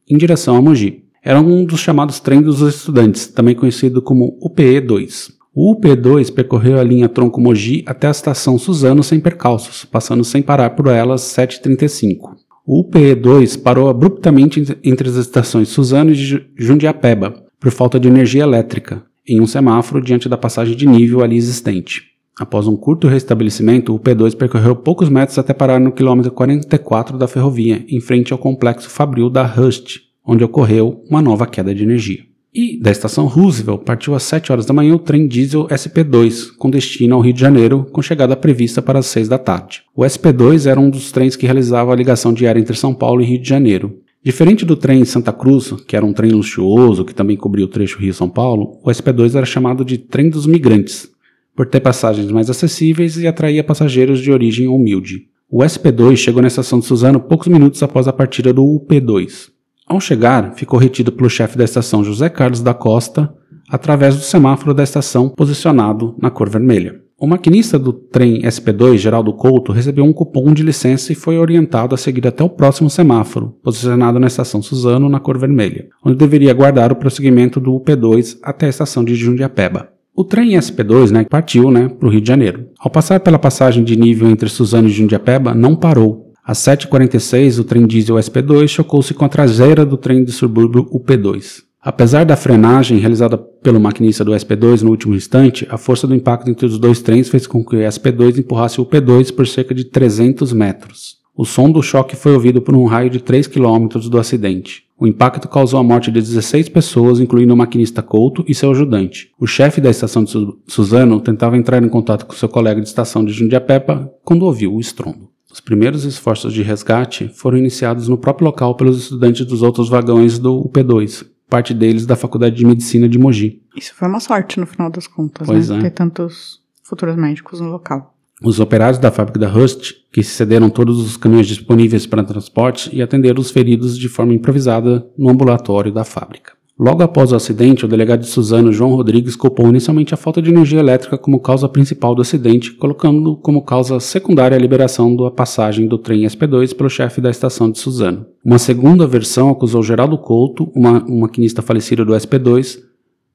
em 0.10 0.18
direção 0.18 0.56
a 0.56 0.62
Mogi. 0.62 1.03
Era 1.22 1.41
um 1.41 1.65
dos 1.65 1.82
chamados 1.82 2.22
trem 2.22 2.41
dos 2.41 2.62
estudantes, 2.62 3.27
também 3.27 3.53
conhecido 3.53 4.01
como 4.01 4.39
UPE-2. 4.41 5.32
O 5.53 5.75
UP2 5.75 6.34
percorreu 6.34 6.79
a 6.79 6.84
linha 6.84 7.10
Tronco 7.10 7.41
Mogi 7.41 7.84
até 7.86 8.08
a 8.08 8.12
estação 8.12 8.58
Suzano 8.58 9.03
sem 9.03 9.20
percalços, 9.20 9.84
passando 9.84 10.24
sem 10.24 10.41
parar 10.41 10.70
por 10.70 10.88
elas 10.88 11.20
7h35. 11.24 12.20
O 12.65 12.82
UPE2 12.82 13.62
parou 13.62 13.89
abruptamente 13.89 14.63
entre 14.86 15.10
as 15.10 15.15
estações 15.15 15.68
Suzano 15.68 16.12
e 16.12 16.15
Ju- 16.15 16.46
Jundiapeba, 16.56 17.49
por 17.60 17.72
falta 17.72 18.00
de 18.00 18.08
energia 18.08 18.44
elétrica, 18.44 19.04
em 19.28 19.42
um 19.42 19.48
semáforo 19.48 20.04
diante 20.04 20.30
da 20.30 20.38
passagem 20.38 20.75
de 20.75 20.88
nível 20.88 21.22
ali 21.22 21.36
existente. 21.36 22.04
Após 22.39 22.68
um 22.68 22.78
curto 22.78 23.08
restabelecimento, 23.08 23.94
o 23.94 24.00
P2 24.00 24.34
percorreu 24.34 24.75
poucos 24.75 25.10
metros 25.10 25.38
até 25.38 25.54
parar 25.54 25.80
no 25.80 25.92
quilômetro 25.92 26.32
44 26.32 27.18
da 27.18 27.28
ferrovia, 27.28 27.84
em 27.89 28.00
frente 28.00 28.32
ao 28.32 28.39
complexo 28.39 28.89
fabril 28.89 29.30
da 29.30 29.46
Rust, 29.46 29.98
onde 30.25 30.44
ocorreu 30.44 31.04
uma 31.10 31.22
nova 31.22 31.46
queda 31.46 31.75
de 31.75 31.84
energia. 31.84 32.30
E 32.54 32.80
da 32.82 32.89
estação 32.89 33.28
Roosevelt 33.28 33.84
partiu 33.84 34.16
às 34.16 34.24
7 34.24 34.51
horas 34.51 34.66
da 34.66 34.74
manhã 34.74 34.96
o 34.96 35.00
trem 35.00 35.28
diesel 35.28 35.68
SP2, 35.68 36.48
com 36.58 36.70
destino 36.70 37.16
ao 37.16 37.22
Rio 37.22 37.34
de 37.34 37.42
Janeiro, 37.42 37.86
com 37.92 38.01
chegada 38.01 38.36
prevista 38.36 38.82
para 38.82 39.00
as 39.00 39.06
6 39.08 39.28
da 39.28 39.38
tarde. 39.38 39.84
O 39.96 40.01
SP2 40.01 40.66
era 40.66 40.80
um 40.80 40.89
dos 40.89 41.12
trens 41.12 41.36
que 41.36 41.46
realizava 41.46 41.92
a 41.92 41.96
ligação 41.96 42.34
diária 42.34 42.60
entre 42.60 42.75
São 42.75 42.94
Paulo 42.94 43.22
e 43.22 43.25
Rio 43.25 43.42
de 43.42 43.48
Janeiro. 43.48 44.00
Diferente 44.21 44.65
do 44.65 44.75
trem 44.75 45.05
Santa 45.05 45.31
Cruz, 45.31 45.71
que 45.88 45.95
era 45.95 46.05
um 46.05 46.11
trem 46.11 46.31
luxuoso 46.31 47.05
que 47.05 47.15
também 47.15 47.38
cobria 47.38 47.63
o 47.63 47.69
trecho 47.69 47.97
Rio-São 47.97 48.29
Paulo, 48.29 48.77
o 48.83 48.89
SP2 48.89 49.33
era 49.33 49.45
chamado 49.45 49.85
de 49.85 49.97
trem 49.97 50.29
dos 50.29 50.45
migrantes, 50.45 51.09
por 51.55 51.65
ter 51.65 51.79
passagens 51.79 52.29
mais 52.29 52.49
acessíveis 52.49 53.17
e 53.17 53.27
atraía 53.27 53.63
passageiros 53.63 54.19
de 54.19 54.29
origem 54.29 54.67
humilde. 54.67 55.27
O 55.49 55.59
SP2 55.59 56.17
chegou 56.17 56.41
na 56.41 56.49
estação 56.49 56.79
de 56.79 56.85
Suzano 56.85 57.21
poucos 57.21 57.47
minutos 57.47 57.81
após 57.81 58.09
a 58.09 58.13
partida 58.13 58.51
do 58.51 58.61
UP2. 58.61 59.49
Ao 59.88 60.01
chegar, 60.01 60.53
ficou 60.53 60.77
retido 60.77 61.13
pelo 61.13 61.29
chefe 61.29 61.57
da 61.57 61.63
estação 61.63 62.03
José 62.03 62.29
Carlos 62.29 62.61
da 62.61 62.73
Costa 62.73 63.33
através 63.69 64.15
do 64.15 64.21
semáforo 64.21 64.73
da 64.73 64.83
estação 64.83 65.29
posicionado 65.29 66.15
na 66.21 66.29
cor 66.29 66.49
vermelha. 66.49 67.01
O 67.21 67.27
maquinista 67.27 67.77
do 67.77 67.91
trem 67.91 68.43
SP2, 68.43 68.95
Geraldo 68.95 69.33
Couto, 69.33 69.73
recebeu 69.73 70.05
um 70.05 70.13
cupom 70.13 70.53
de 70.53 70.63
licença 70.63 71.11
e 71.11 71.15
foi 71.15 71.38
orientado 71.38 71.93
a 71.93 71.97
seguir 71.97 72.25
até 72.25 72.41
o 72.41 72.49
próximo 72.49 72.89
semáforo, 72.89 73.57
posicionado 73.61 74.17
na 74.21 74.27
estação 74.27 74.61
Suzano 74.61 75.09
na 75.09 75.19
cor 75.19 75.38
vermelha, 75.38 75.89
onde 76.01 76.15
deveria 76.15 76.49
aguardar 76.49 76.93
o 76.93 76.95
prosseguimento 76.95 77.59
do 77.59 77.73
UP2 77.73 78.38
até 78.41 78.67
a 78.67 78.69
estação 78.69 79.03
de 79.03 79.15
Jundiapeba. 79.15 79.89
O 80.15 80.23
trem 80.23 80.51
SP2 80.51 81.11
né, 81.11 81.25
partiu 81.29 81.69
né, 81.69 81.89
para 81.89 82.07
o 82.07 82.11
Rio 82.11 82.21
de 82.21 82.27
Janeiro. 82.27 82.67
Ao 82.79 82.89
passar 82.89 83.19
pela 83.19 83.38
passagem 83.38 83.83
de 83.83 83.97
nível 83.97 84.29
entre 84.29 84.47
Suzano 84.47 84.88
e 84.88 84.91
Jundiapeba, 84.91 85.53
não 85.53 85.75
parou. 85.75 86.31
Às 86.41 86.59
7h46, 86.59 87.59
o 87.59 87.65
trem 87.65 87.85
diesel 87.85 88.15
SP2 88.15 88.69
chocou-se 88.69 89.13
com 89.13 89.25
a 89.25 89.29
traseira 89.29 89.85
do 89.85 89.97
trem 89.97 90.23
de 90.23 90.31
subúrbio 90.31 90.85
UP2. 90.85 91.68
Apesar 91.81 92.25
da 92.25 92.36
frenagem 92.36 92.98
realizada 92.98 93.38
pelo 93.38 93.79
maquinista 93.79 94.25
do 94.25 94.33
SP2 94.33 94.81
no 94.81 94.89
último 94.89 95.15
instante, 95.15 95.65
a 95.69 95.77
força 95.77 96.05
do 96.05 96.13
impacto 96.13 96.50
entre 96.50 96.65
os 96.65 96.77
dois 96.77 97.01
trens 97.01 97.29
fez 97.29 97.48
com 97.48 97.63
que 97.63 97.77
o 97.77 97.79
SP2 97.79 98.38
empurrasse 98.38 98.81
o 98.81 98.86
P2 98.86 99.33
por 99.33 99.48
cerca 99.48 99.74
de 99.74 99.86
300 99.86 100.51
metros. 100.51 101.19
O 101.33 101.45
som 101.45 101.71
do 101.71 101.81
choque 101.81 102.17
foi 102.17 102.33
ouvido 102.33 102.62
por 102.62 102.75
um 102.75 102.86
raio 102.86 103.09
de 103.09 103.21
3 103.21 103.48
km 103.48 103.88
do 104.09 104.19
acidente. 104.19 104.83
O 105.00 105.07
impacto 105.07 105.48
causou 105.48 105.79
a 105.79 105.83
morte 105.83 106.12
de 106.12 106.19
16 106.19 106.67
pessoas, 106.67 107.21
incluindo 107.21 107.53
o 107.53 107.57
maquinista 107.57 108.03
Couto 108.03 108.43
e 108.45 108.53
seu 108.53 108.71
ajudante. 108.71 109.31
O 109.39 109.48
chefe 109.48 109.79
da 109.79 109.89
estação 109.89 110.25
de 110.25 110.33
Suzano 110.67 111.21
tentava 111.21 111.55
entrar 111.55 111.81
em 111.81 111.88
contato 111.88 112.25
com 112.25 112.33
seu 112.33 112.50
colega 112.50 112.81
de 112.81 112.89
estação 112.89 113.24
de 113.24 113.31
Jundiapepa 113.31 114.12
quando 114.25 114.43
ouviu 114.43 114.75
o 114.75 114.81
estrondo. 114.81 115.29
Os 115.50 115.62
primeiros 115.62 116.03
esforços 116.03 116.51
de 116.53 116.62
resgate 116.62 117.31
foram 117.33 117.57
iniciados 117.57 118.09
no 118.09 118.17
próprio 118.17 118.48
local 118.48 118.75
pelos 118.75 118.98
estudantes 118.98 119.45
dos 119.45 119.62
outros 119.62 119.88
vagões 119.88 120.38
do 120.38 120.62
UP2, 120.62 121.25
parte 121.50 121.74
deles 121.74 122.06
da 122.06 122.15
Faculdade 122.15 122.56
de 122.56 122.65
Medicina 122.65 123.10
de 123.10 123.18
Mogi. 123.18 123.62
Isso 123.75 123.94
foi 123.96 124.08
uma 124.08 124.20
sorte 124.20 124.60
no 124.60 124.65
final 124.65 124.89
das 124.89 125.08
contas, 125.08 125.48
Pois 125.48 125.70
né? 125.70 125.79
é. 125.79 125.82
Ter 125.82 125.91
tantos 125.91 126.60
futuros 126.84 127.15
médicos 127.15 127.60
no 127.60 127.70
local. 127.70 128.15
Os 128.41 128.60
operários 128.60 128.98
da 128.98 129.12
fábrica 129.12 129.38
da 129.39 129.50
Rust, 129.50 129.96
que 130.13 130.24
cederam 130.24 130.70
todos 130.70 130.98
os 131.00 131.18
caminhões 131.18 131.48
disponíveis 131.48 132.06
para 132.06 132.24
transporte 132.24 132.89
e 132.96 133.01
atenderam 133.01 133.41
os 133.41 133.51
feridos 133.51 133.98
de 133.98 134.08
forma 134.08 134.34
improvisada 134.34 135.06
no 135.18 135.29
ambulatório 135.29 135.91
da 135.91 136.06
fábrica. 136.06 136.53
Logo 136.79 137.03
após 137.03 137.33
o 137.33 137.36
acidente, 137.36 137.83
o 137.83 137.89
delegado 137.89 138.21
de 138.21 138.27
Suzano, 138.27 138.71
João 138.71 138.95
Rodrigues, 138.95 139.36
culpou 139.36 139.67
inicialmente 139.67 140.13
a 140.13 140.17
falta 140.17 140.41
de 140.41 140.50
energia 140.50 140.79
elétrica 140.79 141.17
como 141.17 141.41
causa 141.41 141.67
principal 141.67 142.15
do 142.15 142.21
acidente, 142.21 142.71
colocando 142.71 143.36
como 143.36 143.65
causa 143.65 144.00
secundária 144.00 144.55
a 144.55 144.59
liberação 144.59 145.13
da 145.13 145.29
passagem 145.29 145.88
do 145.88 145.98
trem 145.98 146.21
SP2 146.24 146.74
pelo 146.74 146.89
chefe 146.89 147.19
da 147.19 147.29
estação 147.29 147.69
de 147.69 147.79
Suzano. 147.79 148.25
Uma 148.45 148.57
segunda 148.57 149.05
versão 149.05 149.50
acusou 149.50 149.83
Geraldo 149.83 150.17
Couto, 150.17 150.71
uma, 150.74 151.03
um 151.03 151.19
maquinista 151.19 151.62
falecido 151.62 152.05
do 152.05 152.13
SP2, 152.13 152.79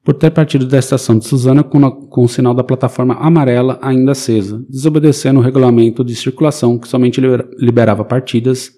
por 0.03 0.15
ter 0.15 0.31
partido 0.31 0.65
da 0.65 0.79
estação 0.79 1.15
de 1.15 1.25
Suzano 1.25 1.63
com, 1.63 1.91
com 1.91 2.23
o 2.23 2.27
sinal 2.27 2.55
da 2.55 2.63
plataforma 2.63 3.13
amarela 3.13 3.77
ainda 3.79 4.13
acesa, 4.13 4.65
desobedecendo 4.67 5.39
o 5.39 5.43
regulamento 5.43 6.03
de 6.03 6.15
circulação 6.15 6.79
que 6.79 6.87
somente 6.87 7.21
liber- 7.21 7.47
liberava 7.59 8.03
partidas 8.03 8.71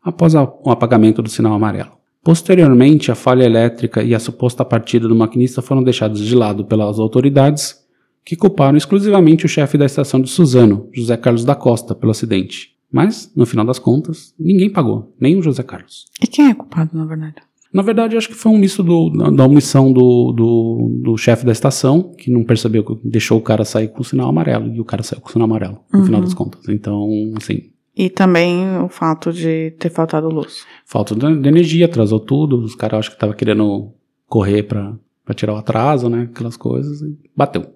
após 0.00 0.32
o 0.36 0.70
apagamento 0.70 1.20
do 1.20 1.28
sinal 1.28 1.54
amarelo. 1.54 2.01
Posteriormente, 2.22 3.10
a 3.10 3.14
falha 3.14 3.44
elétrica 3.44 4.02
e 4.02 4.14
a 4.14 4.18
suposta 4.20 4.64
partida 4.64 5.08
do 5.08 5.14
maquinista 5.16 5.60
foram 5.60 5.82
deixados 5.82 6.20
de 6.24 6.34
lado 6.36 6.64
pelas 6.64 6.98
autoridades, 6.98 7.82
que 8.24 8.36
culparam 8.36 8.76
exclusivamente 8.76 9.44
o 9.44 9.48
chefe 9.48 9.76
da 9.76 9.84
estação 9.86 10.20
de 10.20 10.30
Suzano, 10.30 10.88
José 10.92 11.16
Carlos 11.16 11.44
da 11.44 11.56
Costa, 11.56 11.94
pelo 11.94 12.12
acidente. 12.12 12.70
Mas, 12.92 13.32
no 13.34 13.44
final 13.44 13.64
das 13.64 13.78
contas, 13.80 14.32
ninguém 14.38 14.70
pagou, 14.70 15.12
nem 15.20 15.36
o 15.36 15.42
José 15.42 15.62
Carlos. 15.64 16.04
E 16.22 16.26
quem 16.28 16.48
é 16.50 16.54
culpado, 16.54 16.96
na 16.96 17.04
verdade? 17.04 17.34
Na 17.72 17.82
verdade, 17.82 18.16
acho 18.16 18.28
que 18.28 18.34
foi 18.34 18.52
um 18.52 18.58
misto 18.58 18.82
do- 18.82 19.08
da, 19.34 19.44
omissão 19.46 19.90
do, 19.92 20.30
do, 20.32 21.00
do 21.02 21.16
chefe 21.16 21.44
da 21.44 21.52
estação, 21.52 22.12
que 22.16 22.30
não 22.30 22.44
percebeu 22.44 22.84
que 22.84 22.96
deixou 23.02 23.38
o 23.38 23.42
cara 23.42 23.64
sair 23.64 23.88
com 23.88 24.02
o 24.02 24.04
sinal 24.04 24.28
amarelo, 24.28 24.72
e 24.74 24.78
o 24.78 24.84
cara 24.84 25.02
saiu 25.02 25.22
com 25.22 25.28
o 25.30 25.32
sinal 25.32 25.46
amarelo, 25.46 25.78
no 25.92 26.00
Uhum. 26.00 26.04
final 26.04 26.20
das 26.20 26.34
contas. 26.34 26.68
Então, 26.68 27.08
assim, 27.36 27.71
E 27.96 28.08
também 28.08 28.78
o 28.78 28.88
fato 28.88 29.32
de 29.32 29.72
ter 29.78 29.90
faltado 29.90 30.28
luz. 30.28 30.64
falta 30.86 31.14
de, 31.14 31.48
energia, 31.48 31.84
atrasou 31.84 32.18
tudo, 32.18 32.58
os 32.58 32.74
caras 32.74 33.00
acho 33.00 33.10
que 33.10 33.16
estavam 33.16 33.36
querendo 33.36 33.92
correr 34.26 34.62
pra 34.62 34.96
tirar 35.34 35.52
o 35.52 35.58
atraso, 35.58 36.08
né, 36.08 36.28
aquelas 36.32 36.56
coisas, 36.56 37.02
e 37.02 37.18
bateu. 37.36 37.66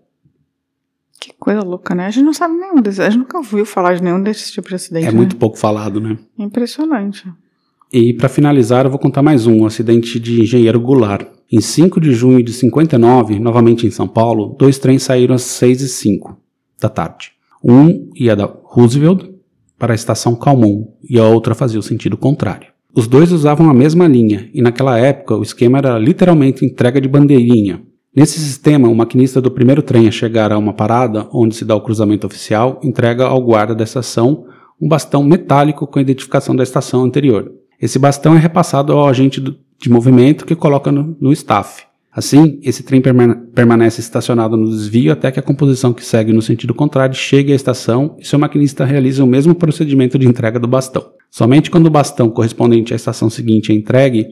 Que 1.21 1.33
coisa 1.39 1.63
louca, 1.63 1.95
né? 1.95 2.07
A 2.07 2.11
gente 2.11 2.25
não 2.25 2.35
sabe 2.35 2.55
nenhum 2.55 2.81
desses. 2.81 3.01
A 3.01 3.09
gente 3.09 3.21
nunca 3.21 3.39
ouviu 3.39 3.65
falar 3.65 3.95
de 3.95 4.03
nenhum 4.03 4.23
desses 4.23 4.51
tipos 4.51 4.69
de 4.69 4.75
acidente. 4.75 5.07
É 5.07 5.11
né? 5.11 5.17
muito 5.17 5.37
pouco 5.37 5.59
falado, 5.59 6.01
né. 6.01 6.19
impressionante. 6.39 7.27
E 7.93 8.13
para 8.13 8.29
finalizar, 8.29 8.85
eu 8.85 8.91
vou 8.91 8.99
contar 8.99 9.23
mais 9.23 9.47
um, 9.47 9.63
o 9.63 9.67
acidente 9.67 10.21
de 10.21 10.43
Engenheiro 10.43 10.81
Goulart. 10.81 11.27
Em 11.51 11.61
5 11.61 12.01
de 12.01 12.13
junho 12.13 12.43
de 12.43 12.53
59, 12.53 13.39
novamente 13.39 13.87
em 13.87 13.91
São 13.91 14.09
Paulo, 14.09 14.57
dois 14.59 14.79
trens 14.79 15.05
saíram 15.05 15.35
às 15.35 15.43
6 15.43 15.83
e 15.83 15.89
5 15.89 16.37
da 16.81 16.89
tarde. 16.89 17.33
Um 17.65 18.11
ia 18.15 18.35
da 18.35 18.45
Roosevelt 18.65 19.36
para 19.79 19.93
a 19.93 19.95
estação 19.95 20.35
Calmon 20.35 20.87
e 21.09 21.19
a 21.19 21.25
outra 21.25 21.55
fazia 21.55 21.81
o 21.81 21.83
sentido 21.83 22.17
contrário. 22.17 22.69
Os 22.95 23.07
dois 23.07 23.31
usavam 23.31 23.69
a 23.69 23.75
mesma 23.75 24.09
linha 24.09 24.49
e 24.55 24.63
naquela 24.63 24.99
época 24.99 25.37
o 25.37 25.43
esquema 25.43 25.79
era 25.79 25.99
literalmente 25.99 26.65
entrega 26.65 27.01
de 27.01 27.09
bandeirinha. 27.09 27.83
Nesse 28.15 28.41
sistema, 28.41 28.89
o 28.89 28.95
maquinista 28.95 29.43
do 29.43 29.51
primeiro 29.51 29.83
trem 29.83 30.09
a 30.09 30.11
chegar 30.11 30.51
a 30.51 30.57
uma 30.57 30.73
parada 30.73 31.29
onde 31.31 31.55
se 31.55 31.65
dá 31.67 31.77
o 31.77 31.83
cruzamento 31.83 32.27
oficial 32.27 32.81
entrega 32.83 33.27
ao 33.27 33.43
guarda 33.43 33.75
da 33.75 33.85
estação 33.85 34.47
um 34.81 34.89
bastão 34.89 35.23
metálico 35.23 35.87
com 35.87 35.99
a 35.99 36.03
identificação 36.03 36.57
da 36.57 36.63
estação 36.63 37.05
anterior. 37.05 37.53
Esse 37.81 37.99
bastão 37.99 38.35
é 38.35 38.39
repassado 38.39 38.93
ao 38.93 39.07
agente 39.07 39.41
de 39.41 39.91
movimento 39.91 40.47
que 40.47 40.57
coloca 40.57 40.91
no, 40.91 41.17
no 41.21 41.33
staff. 41.33 41.86
Assim, 42.17 42.59
esse 42.63 42.83
trem 42.83 43.03
permane- 43.03 43.37
permanece 43.55 44.01
estacionado 44.01 44.57
no 44.57 44.71
desvio 44.71 45.13
até 45.13 45.31
que 45.31 45.39
a 45.39 45.43
composição 45.43 45.93
que 45.93 46.03
segue 46.03 46.33
no 46.33 46.41
sentido 46.41 46.73
contrário 46.73 47.15
chegue 47.15 47.53
à 47.53 47.55
estação 47.55 48.17
e 48.19 48.27
seu 48.27 48.39
maquinista 48.39 48.87
realiza 48.87 49.23
o 49.23 49.27
mesmo 49.27 49.55
procedimento 49.55 50.19
de 50.19 50.27
entrega 50.27 50.59
do 50.59 50.67
bastão. 50.67 51.11
Somente 51.31 51.71
quando 51.71 51.89
o 51.89 51.91
bastão 51.91 52.31
correspondente 52.31 52.95
à 52.95 52.97
estação 52.97 53.29
seguinte 53.29 53.71
é 53.71 53.75
entregue 53.75 54.25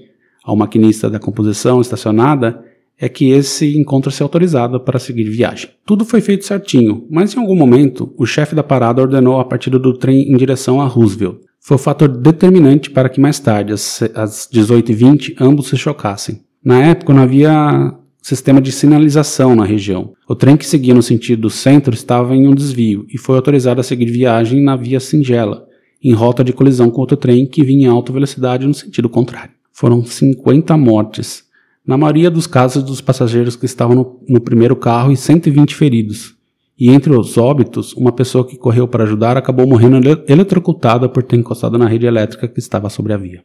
ao 0.43 0.57
maquinista 0.57 1.11
da 1.11 1.19
composição 1.19 1.83
estacionada 1.83 2.59
é 2.99 3.07
que 3.07 3.31
esse 3.31 3.77
encontra-se 3.77 4.23
autorizado 4.23 4.81
para 4.81 4.99
seguir 4.99 5.25
viagem. 5.25 5.69
Tudo 5.85 6.07
foi 6.07 6.23
feito 6.23 6.47
certinho, 6.47 7.07
mas 7.11 7.35
em 7.35 7.39
algum 7.39 7.57
momento 7.57 8.15
o 8.17 8.25
chefe 8.25 8.55
da 8.55 8.63
parada 8.63 9.03
ordenou 9.03 9.39
a 9.39 9.45
partida 9.45 9.79
do 9.79 9.93
trem 9.93 10.33
em 10.33 10.37
direção 10.39 10.81
a 10.81 10.87
Roosevelt. 10.87 11.37
Foi 11.61 11.75
o 11.75 11.79
fator 11.79 12.09
determinante 12.09 12.91
para 12.91 13.11
que 13.11 13.21
mais 13.21 13.39
tarde, 13.39 13.75
às 13.75 14.49
18h20, 14.51 15.35
ambos 15.39 15.69
se 15.69 15.77
chocassem. 15.77 16.41
Na 16.65 16.81
época 16.81 17.13
não 17.13 17.23
havia 17.23 17.93
sistema 18.23 18.61
de 18.61 18.73
sinalização 18.73 19.55
na 19.55 19.65
região. 19.65 20.15
O 20.27 20.35
trem 20.35 20.57
que 20.57 20.65
seguia 20.67 20.95
no 20.95 21.03
sentido 21.03 21.51
centro 21.51 21.93
estava 21.95 22.35
em 22.35 22.47
um 22.49 22.55
desvio 22.55 23.05
e 23.13 23.19
foi 23.19 23.37
autorizado 23.37 23.81
a 23.81 23.85
seguir 23.85 24.07
viagem 24.07 24.63
na 24.63 24.75
via 24.75 24.99
singela, 24.99 25.67
em 26.03 26.13
rota 26.15 26.43
de 26.43 26.53
colisão 26.53 26.91
com 26.91 27.01
outro 27.03 27.17
trem 27.19 27.47
que 27.47 27.63
vinha 27.63 27.87
em 27.89 27.91
alta 27.91 28.13
velocidade 28.13 28.67
no 28.67 28.73
sentido 28.73 29.11
contrário. 29.11 29.53
Foram 29.73 30.03
50 30.05 30.75
mortes, 30.77 31.45
na 31.87 31.99
maioria 31.99 32.31
dos 32.31 32.47
casos 32.47 32.83
dos 32.83 33.03
passageiros 33.03 33.57
que 33.57 33.67
estavam 33.67 33.95
no, 33.95 34.21
no 34.27 34.41
primeiro 34.41 34.75
carro 34.75 35.13
e 35.13 35.17
120 35.17 35.75
feridos. 35.75 36.35
E 36.79 36.91
entre 36.91 37.15
os 37.15 37.37
óbitos, 37.37 37.93
uma 37.93 38.11
pessoa 38.11 38.47
que 38.47 38.57
correu 38.57 38.89
para 38.89 39.05
ajudar 39.05 39.37
acabou 39.37 39.67
morrendo 39.67 39.97
ele- 39.97 40.25
eletrocutada 40.27 41.09
por 41.09 41.23
ter 41.23 41.37
encostado 41.37 41.77
na 41.77 41.87
rede 41.87 42.07
elétrica 42.07 42.49
que 42.49 42.59
estava 42.59 42.89
sobre 42.89 43.13
a 43.13 43.17
via. 43.19 43.45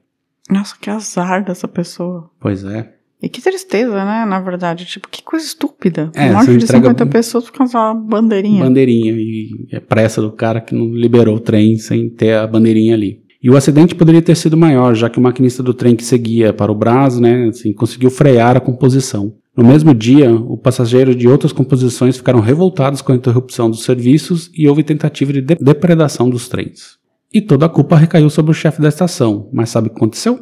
Nossa, 0.49 0.75
que 0.79 0.89
azar 0.89 1.43
dessa 1.43 1.67
pessoa. 1.67 2.29
Pois 2.39 2.63
é. 2.63 2.99
E 3.21 3.27
que 3.27 3.41
tristeza, 3.41 3.93
né? 4.05 4.25
Na 4.25 4.39
verdade, 4.39 4.85
tipo, 4.85 5.07
que 5.09 5.21
coisa 5.21 5.45
estúpida. 5.45 6.09
É, 6.15 6.31
Morte 6.31 6.51
de 6.57 6.63
entrega 6.63 6.83
50 6.88 7.03
um- 7.03 7.07
pessoas 7.07 7.43
por 7.45 7.51
causa 7.53 7.77
uma 7.77 7.93
bandeirinha. 7.93 8.63
Bandeirinha. 8.63 9.13
E 9.13 9.67
é 9.71 9.79
pressa 9.79 10.21
do 10.21 10.31
cara 10.31 10.61
que 10.61 10.73
não 10.73 10.93
liberou 10.93 11.35
o 11.35 11.39
trem 11.39 11.75
sem 11.77 12.09
ter 12.09 12.35
a 12.35 12.47
bandeirinha 12.47 12.93
ali. 12.95 13.19
E 13.43 13.49
o 13.49 13.55
acidente 13.57 13.95
poderia 13.95 14.21
ter 14.21 14.35
sido 14.35 14.55
maior, 14.57 14.93
já 14.95 15.09
que 15.09 15.17
o 15.19 15.21
maquinista 15.21 15.61
do 15.63 15.73
trem 15.73 15.95
que 15.95 16.03
seguia 16.03 16.51
para 16.53 16.71
o 16.71 16.75
Brás, 16.75 17.19
né, 17.19 17.47
assim, 17.49 17.71
conseguiu 17.73 18.09
frear 18.09 18.55
a 18.57 18.59
composição. 18.59 19.33
No 19.55 19.65
mesmo 19.65 19.93
dia, 19.93 20.33
o 20.33 20.57
passageiro 20.57 21.13
de 21.15 21.27
outras 21.27 21.51
composições 21.51 22.15
ficaram 22.17 22.39
revoltados 22.39 23.01
com 23.01 23.11
a 23.11 23.15
interrupção 23.15 23.69
dos 23.69 23.83
serviços 23.83 24.49
e 24.55 24.67
houve 24.67 24.83
tentativa 24.83 25.33
de- 25.33 25.41
depredação 25.41 26.29
dos 26.29 26.47
trens. 26.47 26.97
E 27.33 27.41
toda 27.41 27.65
a 27.65 27.69
culpa 27.69 27.95
recaiu 27.97 28.29
sobre 28.29 28.51
o 28.51 28.53
chefe 28.55 28.81
da 28.81 28.88
estação. 28.89 29.49
Mas 29.53 29.69
sabe 29.69 29.88
o 29.88 29.91
que 29.91 29.97
aconteceu? 29.97 30.39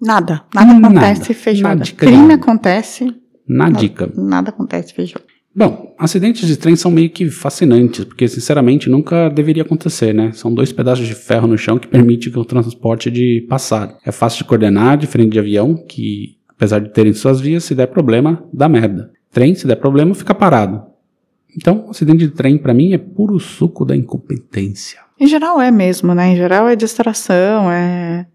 Nada. 0.00 0.42
Nada 0.54 0.72
Nada. 0.74 0.86
acontece 1.00 1.34
feijoada. 1.34 1.76
Nadica 1.76 2.06
Crime 2.06 2.32
acontece. 2.34 3.04
Na 3.48 3.64
nada- 3.64 3.78
dica. 3.78 4.12
Nada 4.16 4.50
acontece 4.50 4.92
feijoada. 4.94 5.24
Bom, 5.56 5.94
acidentes 5.98 6.46
de 6.46 6.56
trem 6.56 6.76
são 6.76 6.90
meio 6.90 7.10
que 7.10 7.28
fascinantes, 7.30 8.04
porque 8.04 8.28
sinceramente 8.28 8.88
nunca 8.88 9.28
deveria 9.28 9.62
acontecer, 9.64 10.14
né? 10.14 10.30
São 10.32 10.54
dois 10.54 10.70
pedaços 10.72 11.06
de 11.06 11.14
ferro 11.14 11.48
no 11.48 11.58
chão 11.58 11.78
que 11.78 11.88
permite 11.88 12.30
que 12.30 12.38
o 12.38 12.44
transporte 12.44 13.10
de 13.10 13.44
passar. 13.48 13.96
É 14.04 14.12
fácil 14.12 14.38
de 14.38 14.44
coordenar, 14.44 14.96
diferente 14.96 15.32
de 15.32 15.38
avião, 15.40 15.74
que 15.74 16.36
apesar 16.48 16.78
de 16.80 16.90
terem 16.92 17.12
suas 17.12 17.40
vias, 17.40 17.64
se 17.64 17.74
der 17.74 17.86
problema, 17.88 18.44
dá 18.52 18.68
merda. 18.68 19.10
Trem, 19.32 19.54
se 19.54 19.66
der 19.66 19.76
problema, 19.76 20.14
fica 20.14 20.34
parado. 20.34 20.82
Então, 21.56 21.86
acidente 21.90 22.18
de 22.18 22.28
trem 22.28 22.56
pra 22.56 22.72
mim 22.74 22.92
é 22.92 22.98
puro 22.98 23.40
suco 23.40 23.84
da 23.84 23.96
incompetência. 23.96 25.00
Em 25.18 25.26
geral 25.26 25.60
é 25.60 25.70
mesmo, 25.72 26.14
né? 26.14 26.28
Em 26.32 26.36
geral 26.36 26.68
é 26.68 26.76
distração, 26.76 27.68
é, 27.72 28.26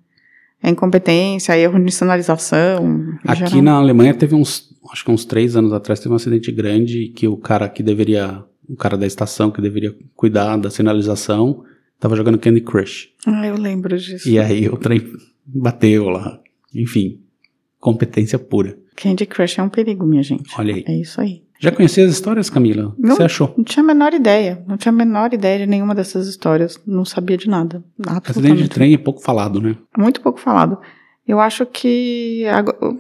é 0.64 0.70
incompetência, 0.70 1.54
é 1.54 1.60
erro 1.60 1.78
de 1.84 1.92
sinalização. 1.92 3.18
Aqui 3.28 3.48
geral. 3.48 3.62
na 3.62 3.74
Alemanha 3.74 4.14
teve 4.14 4.34
uns, 4.34 4.74
acho 4.92 5.04
que 5.04 5.12
uns 5.12 5.26
três 5.26 5.58
anos 5.58 5.74
atrás, 5.74 6.00
teve 6.00 6.14
um 6.14 6.16
acidente 6.16 6.50
grande 6.54 7.10
que 7.10 7.28
o 7.28 7.36
cara 7.36 7.68
que 7.68 7.84
deveria, 7.84 8.42
o 8.68 8.78
cara 8.78 8.98
da 8.98 9.06
estação 9.06 9.52
que 9.52 9.62
deveria 9.62 9.94
cuidar 10.16 10.56
da 10.56 10.70
sinalização, 10.70 11.66
tava 12.00 12.16
jogando 12.16 12.38
Candy 12.38 12.62
Crush. 12.62 13.10
Ah, 13.28 13.46
eu 13.46 13.58
lembro 13.58 13.98
disso. 13.98 14.28
E 14.28 14.40
aí 14.40 14.70
o 14.70 14.78
trem 14.78 15.02
bateu 15.46 16.08
lá. 16.08 16.40
Enfim, 16.74 17.20
competência 17.78 18.40
pura. 18.40 18.78
Candy 18.96 19.26
Crush 19.26 19.60
é 19.60 19.64
um 19.64 19.70
perigo, 19.70 20.06
minha 20.06 20.24
gente. 20.24 20.50
Olha 20.58 20.76
aí. 20.76 20.86
É 20.88 20.96
isso 20.96 21.20
aí. 21.20 21.44
Já 21.64 21.72
conhecia 21.72 22.06
as 22.06 22.12
histórias, 22.12 22.50
Camila? 22.50 22.90
O 22.90 22.92
que 22.92 23.08
Não. 23.08 23.16
você 23.16 23.24
achou? 23.24 23.54
Não 23.56 23.64
tinha 23.64 23.82
a 23.82 23.88
menor 23.88 24.14
ideia. 24.14 24.62
Não 24.68 24.76
tinha 24.76 24.92
a 24.92 24.96
menor 24.96 25.34
ideia 25.34 25.60
de 25.60 25.66
nenhuma 25.66 25.96
dessas 25.96 26.28
histórias. 26.28 26.78
Não 26.86 27.06
sabia 27.06 27.38
de 27.38 27.48
nada. 27.48 27.82
Acidente 28.06 28.64
de 28.64 28.68
trem 28.68 28.94
é 28.94 28.98
pouco 28.98 29.22
falado, 29.22 29.62
né? 29.62 29.78
Muito 29.98 30.20
pouco 30.20 30.42
falado. 30.42 30.78
Eu 31.26 31.40
acho 31.40 31.66
que. 31.66 32.44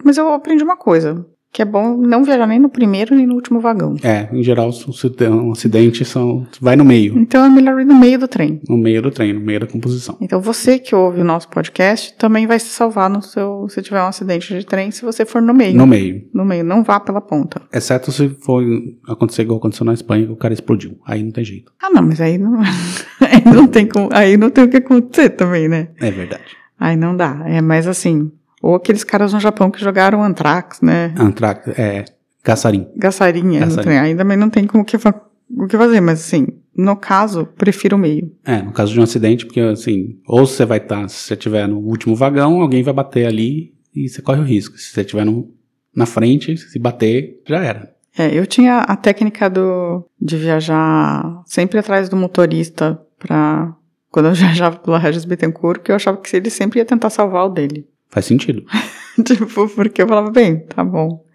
Mas 0.05 0.17
eu 0.17 0.31
aprendi 0.31 0.63
uma 0.63 0.77
coisa. 0.77 1.25
Que 1.53 1.61
é 1.61 1.65
bom 1.65 1.95
não 1.95 2.23
viajar 2.23 2.47
nem 2.47 2.57
no 2.57 2.67
primeiro 2.67 3.15
nem 3.15 3.27
no 3.27 3.35
último 3.35 3.59
vagão. 3.59 3.95
É, 4.01 4.27
em 4.33 4.41
geral, 4.41 4.71
se 4.71 5.09
tem 5.11 5.29
um 5.29 5.51
acidente, 5.51 6.03
são, 6.03 6.47
vai 6.59 6.75
no 6.75 6.83
meio. 6.83 7.15
Então 7.15 7.45
é 7.45 7.49
melhor 7.49 7.79
ir 7.79 7.85
no 7.85 7.93
meio 7.93 8.17
do 8.17 8.27
trem. 8.27 8.59
No 8.67 8.75
meio 8.75 9.03
do 9.03 9.11
trem, 9.11 9.33
no 9.33 9.39
meio 9.39 9.59
da 9.59 9.67
composição. 9.67 10.17
Então 10.19 10.41
você 10.41 10.79
que 10.79 10.95
ouve 10.95 11.21
o 11.21 11.23
nosso 11.23 11.47
podcast 11.49 12.15
também 12.17 12.47
vai 12.47 12.57
se 12.59 12.69
salvar 12.69 13.07
no 13.07 13.21
seu. 13.21 13.67
Se 13.69 13.83
tiver 13.83 14.01
um 14.01 14.07
acidente 14.07 14.51
de 14.51 14.65
trem, 14.65 14.89
se 14.89 15.05
você 15.05 15.25
for 15.25 15.43
no 15.43 15.53
meio. 15.53 15.77
No 15.77 15.85
meio. 15.85 16.27
No 16.33 16.43
meio, 16.43 16.63
não 16.63 16.83
vá 16.83 16.99
pela 16.99 17.21
ponta. 17.21 17.61
Exceto 17.71 18.11
se 18.11 18.29
for 18.29 18.63
acontecer 19.07 19.43
igual 19.43 19.59
aconteceu 19.59 19.85
na 19.85 19.93
Espanha, 19.93 20.25
que 20.25 20.31
o 20.31 20.35
cara 20.35 20.55
explodiu. 20.55 20.97
Aí 21.05 21.21
não 21.21 21.31
tem 21.31 21.45
jeito. 21.45 21.71
Ah, 21.79 21.91
não, 21.91 22.01
mas 22.01 22.19
aí 22.19 22.39
não, 22.39 22.59
aí 23.21 23.45
não 23.45 23.67
tem 23.67 23.85
como, 23.85 24.09
aí 24.11 24.37
não 24.37 24.49
tem 24.49 24.63
o 24.63 24.69
que 24.69 24.77
acontecer 24.77 25.29
também, 25.29 25.67
né? 25.67 25.89
É 25.99 26.09
verdade. 26.09 26.57
Aí 26.79 26.95
não 26.95 27.15
dá. 27.15 27.43
É 27.45 27.61
mais 27.61 27.87
assim, 27.87 28.31
ou 28.63 28.75
aqueles 28.75 29.03
caras 29.03 29.33
no 29.33 29.41
Japão 29.41 29.69
que 29.69 29.83
jogaram 29.83 30.23
Anthrax, 30.23 30.79
né? 30.79 31.13
Antrax, 31.19 31.67
é, 31.77 32.05
Gaçarinha. 32.41 32.89
trem. 33.83 33.99
Aí 33.99 34.15
também 34.15 34.37
não 34.37 34.49
tem 34.49 34.65
como 34.65 34.85
que 34.85 34.95
o 34.95 35.67
que 35.67 35.77
fazer, 35.77 35.99
mas 35.99 36.21
assim, 36.21 36.47
no 36.75 36.95
caso, 36.95 37.45
prefiro 37.57 37.97
o 37.97 37.99
meio. 37.99 38.31
É, 38.45 38.61
no 38.61 38.71
caso 38.71 38.93
de 38.93 38.99
um 39.01 39.03
acidente, 39.03 39.45
porque 39.45 39.59
assim, 39.59 40.17
ou 40.25 40.47
você 40.47 40.65
vai 40.65 40.77
estar, 40.77 41.09
se 41.09 41.17
você 41.17 41.33
estiver 41.33 41.67
no 41.67 41.77
último 41.77 42.15
vagão, 42.15 42.61
alguém 42.61 42.81
vai 42.81 42.93
bater 42.93 43.27
ali 43.27 43.73
e 43.93 44.07
você 44.07 44.21
corre 44.21 44.39
o 44.39 44.45
risco. 44.45 44.77
Se 44.77 44.93
você 44.93 45.01
estiver 45.01 45.25
no, 45.25 45.51
na 45.93 46.05
frente, 46.05 46.55
se 46.55 46.79
bater, 46.79 47.41
já 47.45 47.59
era. 47.59 47.93
É, 48.17 48.33
eu 48.33 48.47
tinha 48.47 48.79
a 48.79 48.95
técnica 48.95 49.49
do, 49.49 50.05
de 50.21 50.37
viajar 50.37 51.43
sempre 51.45 51.79
atrás 51.79 52.07
do 52.07 52.15
motorista 52.15 52.97
pra. 53.19 53.75
Quando 54.09 54.27
eu 54.27 54.33
viajava 54.35 54.77
pela 54.77 54.97
Regis 54.97 55.25
Bittencourt, 55.25 55.81
que 55.81 55.91
eu 55.91 55.95
achava 55.95 56.17
que 56.17 56.33
ele 56.33 56.49
sempre 56.49 56.79
ia 56.79 56.85
tentar 56.85 57.09
salvar 57.09 57.45
o 57.45 57.49
dele. 57.49 57.87
Faz 58.13 58.27
sentido. 58.27 58.63
tipo, 59.25 59.67
porque 59.69 60.03
eu 60.03 60.07
falava, 60.07 60.29
bem, 60.29 60.59
tá 60.59 60.83
bom. 60.83 61.25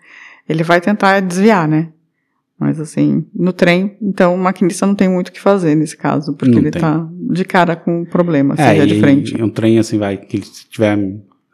Ele 0.48 0.62
vai 0.62 0.80
tentar 0.80 1.18
desviar, 1.20 1.66
né? 1.66 1.88
Mas 2.58 2.78
assim, 2.80 3.26
no 3.34 3.52
trem, 3.52 3.96
então 4.00 4.34
o 4.34 4.38
maquinista 4.38 4.86
não 4.86 4.94
tem 4.94 5.08
muito 5.08 5.28
o 5.28 5.32
que 5.32 5.40
fazer 5.40 5.74
nesse 5.74 5.96
caso, 5.96 6.34
porque 6.34 6.54
Não 6.54 6.60
ele 6.60 6.70
tem. 6.70 6.80
tá 6.80 7.08
de 7.12 7.44
cara 7.44 7.74
com 7.76 8.02
um 8.02 8.04
problema, 8.04 8.56
se 8.56 8.62
é, 8.62 8.74
vier 8.74 8.86
e, 8.88 8.94
de 8.94 9.00
frente. 9.00 9.42
um 9.42 9.50
trem 9.50 9.78
assim 9.78 9.98
vai, 9.98 10.16
que 10.16 10.40
se 10.44 10.68
tiver 10.68 10.98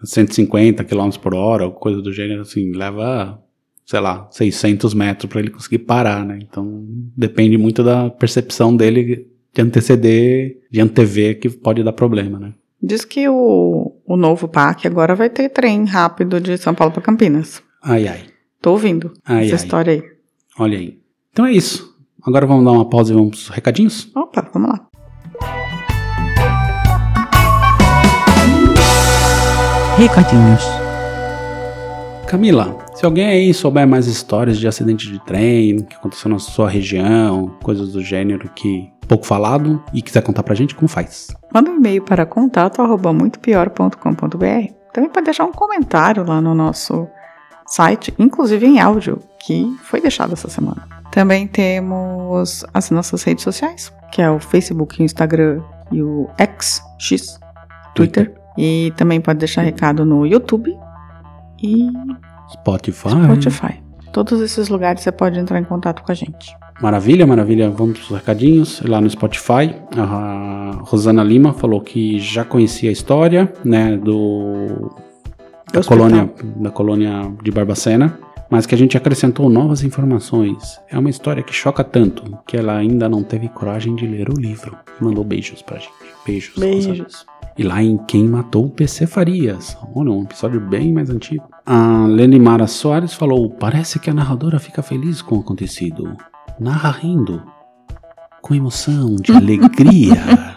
150 0.02 0.84
km 0.84 1.10
por 1.22 1.34
hora, 1.34 1.64
ou 1.64 1.72
coisa 1.72 2.00
do 2.00 2.12
gênero, 2.12 2.42
assim, 2.42 2.72
leva, 2.72 3.38
sei 3.84 4.00
lá, 4.00 4.28
600 4.30 4.94
metros 4.94 5.28
para 5.28 5.40
ele 5.40 5.50
conseguir 5.50 5.78
parar, 5.78 6.24
né? 6.24 6.38
Então 6.40 6.86
depende 7.16 7.58
muito 7.58 7.82
da 7.82 8.08
percepção 8.10 8.74
dele 8.74 9.26
de 9.54 9.62
anteceder, 9.62 10.58
de 10.70 10.80
antever 10.80 11.38
que 11.38 11.48
pode 11.50 11.82
dar 11.82 11.92
problema, 11.92 12.38
né? 12.38 12.52
Diz 12.86 13.02
que 13.02 13.26
o, 13.26 13.96
o 14.04 14.14
novo 14.14 14.46
PAC 14.46 14.86
agora 14.86 15.14
vai 15.14 15.30
ter 15.30 15.48
trem 15.48 15.86
rápido 15.86 16.38
de 16.38 16.58
São 16.58 16.74
Paulo 16.74 16.92
para 16.92 17.00
Campinas. 17.00 17.62
Ai, 17.82 18.06
ai. 18.06 18.24
Tô 18.60 18.72
ouvindo 18.72 19.14
Ai, 19.24 19.46
essa 19.46 19.54
ai. 19.54 19.56
história 19.56 19.92
aí. 19.94 20.02
Olha 20.58 20.76
aí. 20.76 20.98
Então 21.32 21.46
é 21.46 21.52
isso. 21.52 21.94
Agora 22.22 22.46
vamos 22.46 22.62
dar 22.62 22.72
uma 22.72 22.86
pausa 22.86 23.10
e 23.10 23.16
vamos 23.16 23.30
pros 23.30 23.48
recadinhos? 23.48 24.10
Opa, 24.14 24.46
vamos 24.52 24.68
lá. 24.68 24.86
Recadinhos. 29.96 30.62
Camila, 32.26 32.76
se 32.94 33.06
alguém 33.06 33.26
aí 33.26 33.54
souber 33.54 33.86
mais 33.86 34.06
histórias 34.06 34.58
de 34.58 34.68
acidente 34.68 35.10
de 35.10 35.24
trem, 35.24 35.84
que 35.84 35.94
aconteceu 35.94 36.30
na 36.30 36.38
sua 36.38 36.68
região, 36.68 37.56
coisas 37.62 37.92
do 37.92 38.02
gênero 38.02 38.50
que 38.54 38.90
pouco 39.06 39.26
falado 39.26 39.82
e 39.92 40.02
quiser 40.02 40.22
contar 40.22 40.42
pra 40.42 40.54
gente, 40.54 40.74
como 40.74 40.88
faz? 40.88 41.28
Manda 41.52 41.70
um 41.70 41.76
e-mail 41.76 42.02
para 42.02 42.26
contato 42.26 42.82
arroba 42.82 43.12
muitopior.com.br. 43.12 44.72
Também 44.92 45.10
pode 45.10 45.24
deixar 45.24 45.44
um 45.44 45.52
comentário 45.52 46.24
lá 46.26 46.40
no 46.40 46.54
nosso 46.54 47.08
site, 47.66 48.14
inclusive 48.18 48.66
em 48.66 48.80
áudio, 48.80 49.18
que 49.40 49.76
foi 49.82 50.00
deixado 50.00 50.32
essa 50.32 50.48
semana. 50.48 50.86
Também 51.10 51.46
temos 51.46 52.64
as 52.72 52.90
nossas 52.90 53.22
redes 53.22 53.44
sociais, 53.44 53.92
que 54.10 54.20
é 54.20 54.30
o 54.30 54.38
Facebook, 54.38 55.00
o 55.00 55.04
Instagram 55.04 55.62
e 55.90 56.02
o 56.02 56.28
X, 56.38 56.82
X, 56.98 57.38
Twitter. 57.94 58.34
E 58.56 58.92
também 58.96 59.20
pode 59.20 59.38
deixar 59.38 59.62
recado 59.62 60.04
no 60.04 60.26
YouTube 60.26 60.76
e 61.62 61.88
Spotify. 62.52 63.10
Spotify. 63.10 63.82
Todos 64.12 64.40
esses 64.40 64.68
lugares 64.68 65.02
você 65.02 65.10
pode 65.10 65.38
entrar 65.38 65.58
em 65.58 65.64
contato 65.64 66.02
com 66.02 66.12
a 66.12 66.14
gente. 66.14 66.56
Maravilha, 66.80 67.26
maravilha. 67.26 67.70
Vamos 67.70 67.98
pros 67.98 68.10
recadinhos. 68.10 68.82
Lá 68.82 69.00
no 69.00 69.08
Spotify, 69.08 69.74
a 69.96 70.80
Rosana 70.82 71.22
Lima 71.22 71.52
falou 71.52 71.80
que 71.80 72.18
já 72.18 72.44
conhecia 72.44 72.90
a 72.90 72.92
história, 72.92 73.52
né, 73.64 73.96
do 73.96 74.90
da 75.72 75.80
hospital. 75.80 75.98
colônia, 75.98 76.30
da 76.56 76.70
colônia 76.70 77.32
de 77.42 77.50
Barbacena, 77.50 78.18
mas 78.50 78.66
que 78.66 78.74
a 78.74 78.78
gente 78.78 78.96
acrescentou 78.96 79.48
novas 79.48 79.82
informações. 79.82 80.80
É 80.88 80.98
uma 80.98 81.10
história 81.10 81.42
que 81.42 81.52
choca 81.52 81.82
tanto 81.82 82.38
que 82.46 82.56
ela 82.56 82.76
ainda 82.76 83.08
não 83.08 83.22
teve 83.22 83.48
coragem 83.48 83.94
de 83.94 84.06
ler 84.06 84.28
o 84.28 84.34
livro. 84.34 84.76
Mandou 85.00 85.24
beijos 85.24 85.62
pra 85.62 85.78
gente. 85.78 85.92
Beijos. 86.26 86.54
Rosana. 86.54 86.94
Beijos. 86.94 87.26
E 87.56 87.62
lá 87.62 87.80
em 87.80 87.96
Quem 88.08 88.26
Matou 88.28 88.68
PC 88.68 89.06
Farias. 89.06 89.76
Olha, 89.94 90.10
um 90.10 90.24
episódio 90.24 90.60
bem 90.60 90.92
mais 90.92 91.08
antigo. 91.08 91.44
A 91.64 92.04
Lenimara 92.08 92.66
Soares 92.66 93.14
falou: 93.14 93.48
Parece 93.48 94.00
que 94.00 94.10
a 94.10 94.14
narradora 94.14 94.58
fica 94.58 94.82
feliz 94.82 95.22
com 95.22 95.36
o 95.36 95.40
acontecido. 95.40 96.16
Narra 96.58 96.90
rindo. 96.90 97.42
Com 98.40 98.54
emoção, 98.54 99.16
de 99.16 99.32
alegria. 99.32 100.14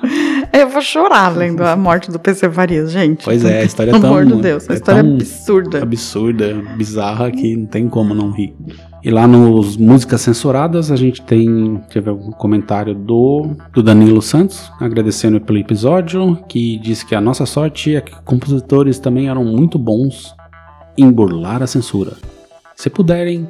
Eu 0.53 0.69
vou 0.69 0.81
chorar 0.81 1.35
lendo 1.35 1.61
a 1.63 1.75
morte 1.75 2.09
do 2.09 2.19
PC 2.19 2.49
Farias, 2.49 2.91
gente. 2.91 3.23
pois 3.23 3.45
é, 3.45 3.61
a 3.61 3.63
história 3.63 3.91
é 3.91 3.93
Pelo 3.93 4.01
tão. 4.01 4.11
amor 4.11 4.25
de 4.25 4.41
Deus, 4.41 4.67
a 4.69 4.73
é 4.73 4.75
história 4.75 4.99
é 4.99 5.13
absurda. 5.13 5.83
absurda, 5.83 6.53
bizarra, 6.75 7.29
que 7.29 7.55
não 7.55 7.65
tem 7.65 7.87
como 7.87 8.13
não 8.15 8.31
rir. 8.31 8.55
E 9.03 9.11
lá 9.11 9.27
nos 9.27 9.77
Músicas 9.77 10.21
Censuradas, 10.21 10.91
a 10.91 10.95
gente 10.95 11.21
tem. 11.21 11.81
Teve 11.91 12.09
um 12.09 12.31
comentário 12.31 12.95
do, 12.95 13.51
do 13.71 13.83
Danilo 13.83 14.21
Santos, 14.21 14.71
agradecendo 14.79 15.39
pelo 15.39 15.59
episódio, 15.59 16.37
que 16.47 16.79
disse 16.79 17.05
que 17.05 17.13
a 17.13 17.21
nossa 17.21 17.45
sorte 17.45 17.95
é 17.95 18.01
que 18.01 18.15
compositores 18.23 18.99
também 18.99 19.29
eram 19.29 19.45
muito 19.45 19.77
bons 19.77 20.35
em 20.97 21.11
burlar 21.11 21.61
a 21.61 21.67
censura. 21.67 22.13
Se 22.75 22.89
puderem, 22.89 23.47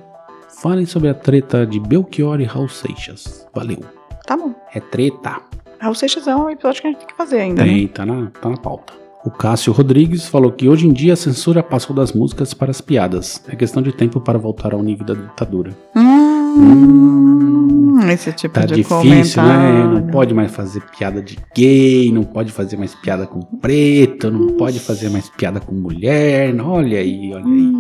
falem 0.62 0.86
sobre 0.86 1.10
a 1.10 1.14
treta 1.14 1.66
de 1.66 1.80
Belchior 1.80 2.40
e 2.42 2.44
Raul 2.44 2.70
Seixas. 2.70 3.46
Valeu. 3.54 3.80
Tá 4.26 4.36
bom. 4.38 4.54
É 4.74 4.80
treta. 4.80 5.42
Raul 5.80 5.96
Seixas 5.96 6.28
é 6.28 6.36
um 6.36 6.50
episódio 6.50 6.82
que 6.82 6.88
a 6.88 6.92
gente 6.92 7.00
tem 7.00 7.08
que 7.08 7.16
fazer 7.16 7.40
ainda, 7.40 7.64
né? 7.64 7.70
Tem, 7.72 7.88
tá 7.88 8.06
na, 8.06 8.28
tá 8.42 8.50
na 8.50 8.58
pauta. 8.58 8.94
O 9.24 9.30
Cássio 9.32 9.74
Rodrigues 9.74 10.28
falou 10.28 10.52
que 10.52 10.70
hoje 10.70 10.88
em 10.88 10.94
dia 10.94 11.14
a 11.14 11.18
censura 11.18 11.62
passou 11.62 11.96
das 11.96 12.14
músicas 12.14 12.54
para 12.54 12.72
as 12.72 12.80
piadas. 12.82 13.44
É 13.48 13.56
questão 13.56 13.84
de 13.84 13.92
tempo 13.92 14.20
para 14.22 14.40
voltar 14.40 14.74
ao 14.74 14.82
nível 14.82 15.06
da 15.06 15.14
ditadura. 15.14 15.76
Hum, 15.96 18.00
esse 18.10 18.32
tipo 18.32 18.54
Tá 18.54 18.66
de 18.66 18.76
difícil, 18.76 19.44
né? 19.44 19.58
comentário. 19.58 19.90
Não 19.90 20.08
pode 20.08 20.34
mais 20.34 20.52
fazer 20.52 20.82
piada 20.98 21.22
de 21.22 21.38
gay, 21.56 22.10
não 22.12 22.24
pode 22.24 22.52
fazer 22.54 22.78
mais 22.78 22.96
piada 22.96 23.28
com 23.28 23.42
preto, 23.42 24.32
não 24.32 24.56
pode 24.56 24.80
fazer 24.80 25.10
mais 25.10 25.30
piada 25.30 25.60
com 25.60 25.74
mulher. 25.76 26.56
Olha 26.62 27.00
aí, 27.00 27.34
olha 27.34 27.46
aí. 27.46 27.74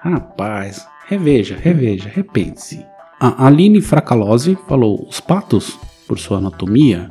Rapaz, 0.00 0.84
reveja, 1.06 1.56
reveja, 1.56 2.10
repense. 2.12 2.86
A 3.20 3.46
Aline 3.46 3.80
Fracalose 3.80 4.58
falou: 4.66 5.06
os 5.08 5.20
patos, 5.20 5.78
por 6.08 6.18
sua 6.18 6.38
anatomia, 6.38 7.10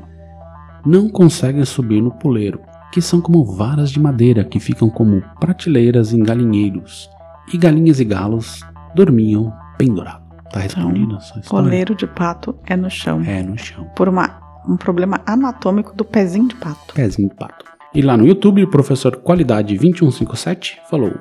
não 0.85 1.09
conseguem 1.09 1.63
subir 1.63 2.01
no 2.01 2.11
puleiro, 2.11 2.59
que 2.91 3.01
são 3.01 3.21
como 3.21 3.45
varas 3.45 3.91
de 3.91 3.99
madeira 3.99 4.43
que 4.43 4.59
ficam 4.59 4.89
como 4.89 5.23
prateleiras 5.39 6.13
em 6.13 6.21
galinheiros, 6.21 7.09
e 7.53 7.57
galinhas 7.57 7.99
e 7.99 8.05
galos 8.05 8.61
dormiam 8.93 9.53
pendurados. 9.77 10.21
Tá 10.51 10.59
respondida 10.59 11.15
a 11.15 11.19
sua 11.21 11.39
história? 11.39 11.63
Coleiro 11.63 11.95
de 11.95 12.05
pato 12.05 12.55
é 12.65 12.75
no 12.75 12.89
chão. 12.89 13.21
É, 13.25 13.41
no 13.41 13.57
chão. 13.57 13.85
Por 13.95 14.09
uma, 14.09 14.61
um 14.67 14.75
problema 14.75 15.21
anatômico 15.25 15.95
do 15.95 16.03
pezinho 16.03 16.49
de 16.49 16.55
pato. 16.55 16.93
Pezinho 16.93 17.29
de 17.29 17.35
pato. 17.35 17.65
E 17.93 18.01
lá 18.01 18.17
no 18.17 18.27
YouTube, 18.27 18.63
o 18.63 18.69
professor 18.69 19.17
Qualidade 19.17 19.77
2157 19.77 20.81
falou: 20.89 21.13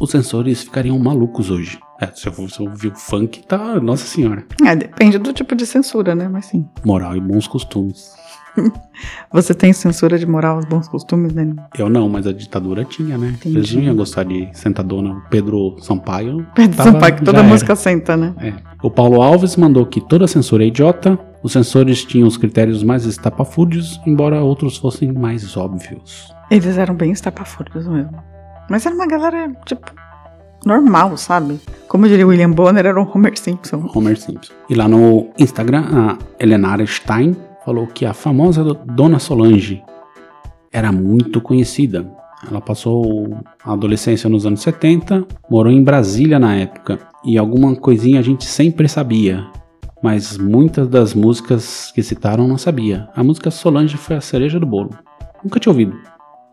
os 0.00 0.10
sensores 0.10 0.62
ficariam 0.62 0.98
malucos 0.98 1.50
hoje. 1.50 1.78
É, 2.00 2.06
se 2.14 2.26
eu 2.28 2.32
ouvir 2.66 2.88
o 2.88 2.94
funk, 2.94 3.42
tá. 3.46 3.80
Nossa 3.80 4.04
senhora. 4.06 4.44
É, 4.64 4.76
depende 4.76 5.16
do 5.18 5.32
tipo 5.32 5.54
de 5.56 5.64
censura, 5.64 6.14
né? 6.14 6.28
Mas 6.28 6.46
sim. 6.46 6.66
Moral 6.84 7.16
e 7.16 7.20
bons 7.20 7.46
costumes. 7.48 8.14
Você 9.32 9.54
tem 9.54 9.72
censura 9.72 10.18
de 10.18 10.26
moral, 10.26 10.58
os 10.58 10.64
bons 10.64 10.88
costumes, 10.88 11.32
né? 11.34 11.54
Eu 11.78 11.88
não, 11.88 12.08
mas 12.08 12.26
a 12.26 12.32
ditadura 12.32 12.84
tinha, 12.84 13.16
né? 13.18 13.28
Entendi. 13.28 13.56
Eles 13.58 13.72
não 13.74 13.82
iam 13.82 13.96
gostar 13.96 14.24
de 14.24 14.48
sentadona. 14.52 15.10
O 15.10 15.20
Pedro 15.30 15.76
Sampaio. 15.80 16.46
Pedro 16.54 16.76
tava- 16.76 16.92
Sampaio, 16.92 17.14
que 17.16 17.24
toda 17.24 17.38
já 17.38 17.44
era. 17.44 17.52
música 17.52 17.76
senta, 17.76 18.16
né? 18.16 18.34
É. 18.38 18.52
O 18.82 18.90
Paulo 18.90 19.20
Alves 19.22 19.56
mandou 19.56 19.84
que 19.86 20.00
toda 20.00 20.26
censura 20.26 20.64
é 20.64 20.68
idiota. 20.68 21.18
Os 21.42 21.52
censores 21.52 22.04
tinham 22.04 22.26
os 22.26 22.36
critérios 22.36 22.82
mais 22.82 23.04
estapafúrdios, 23.04 24.00
embora 24.06 24.42
outros 24.42 24.76
fossem 24.76 25.12
mais 25.12 25.56
óbvios. 25.56 26.32
Eles 26.50 26.76
eram 26.78 26.94
bem 26.94 27.12
estapafúrdios 27.12 27.86
mesmo. 27.86 28.16
Mas 28.68 28.84
era 28.84 28.94
uma 28.94 29.06
galera, 29.06 29.52
tipo, 29.64 29.92
normal, 30.64 31.16
sabe? 31.16 31.60
Como 31.88 32.08
diria 32.08 32.26
William 32.26 32.50
Bonner, 32.50 32.84
era 32.84 33.00
o 33.00 33.10
Homer 33.12 33.38
Simpson. 33.38 33.88
Homer 33.94 34.16
Simpson. 34.16 34.52
E 34.68 34.74
lá 34.74 34.88
no 34.88 35.28
Instagram, 35.38 35.84
a 35.92 36.18
Elenara 36.38 36.84
Stein 36.86 37.36
falou 37.64 37.86
que 37.86 38.04
a 38.04 38.12
famosa 38.12 38.64
Dona 38.64 39.18
Solange 39.18 39.82
era 40.72 40.90
muito 40.90 41.40
conhecida. 41.40 42.06
Ela 42.48 42.60
passou 42.60 43.38
a 43.64 43.72
adolescência 43.72 44.28
nos 44.28 44.44
anos 44.44 44.60
70, 44.60 45.26
morou 45.48 45.72
em 45.72 45.82
Brasília 45.82 46.38
na 46.38 46.54
época, 46.54 46.98
e 47.24 47.38
alguma 47.38 47.74
coisinha 47.74 48.20
a 48.20 48.22
gente 48.22 48.44
sempre 48.44 48.88
sabia, 48.88 49.46
mas 50.02 50.36
muitas 50.36 50.86
das 50.86 51.14
músicas 51.14 51.90
que 51.92 52.02
citaram 52.02 52.46
não 52.46 52.58
sabia. 52.58 53.08
A 53.16 53.24
música 53.24 53.50
Solange 53.50 53.96
foi 53.96 54.16
a 54.16 54.20
cereja 54.20 54.60
do 54.60 54.66
bolo. 54.66 54.90
Nunca 55.42 55.58
tinha 55.58 55.72
ouvido. 55.72 55.96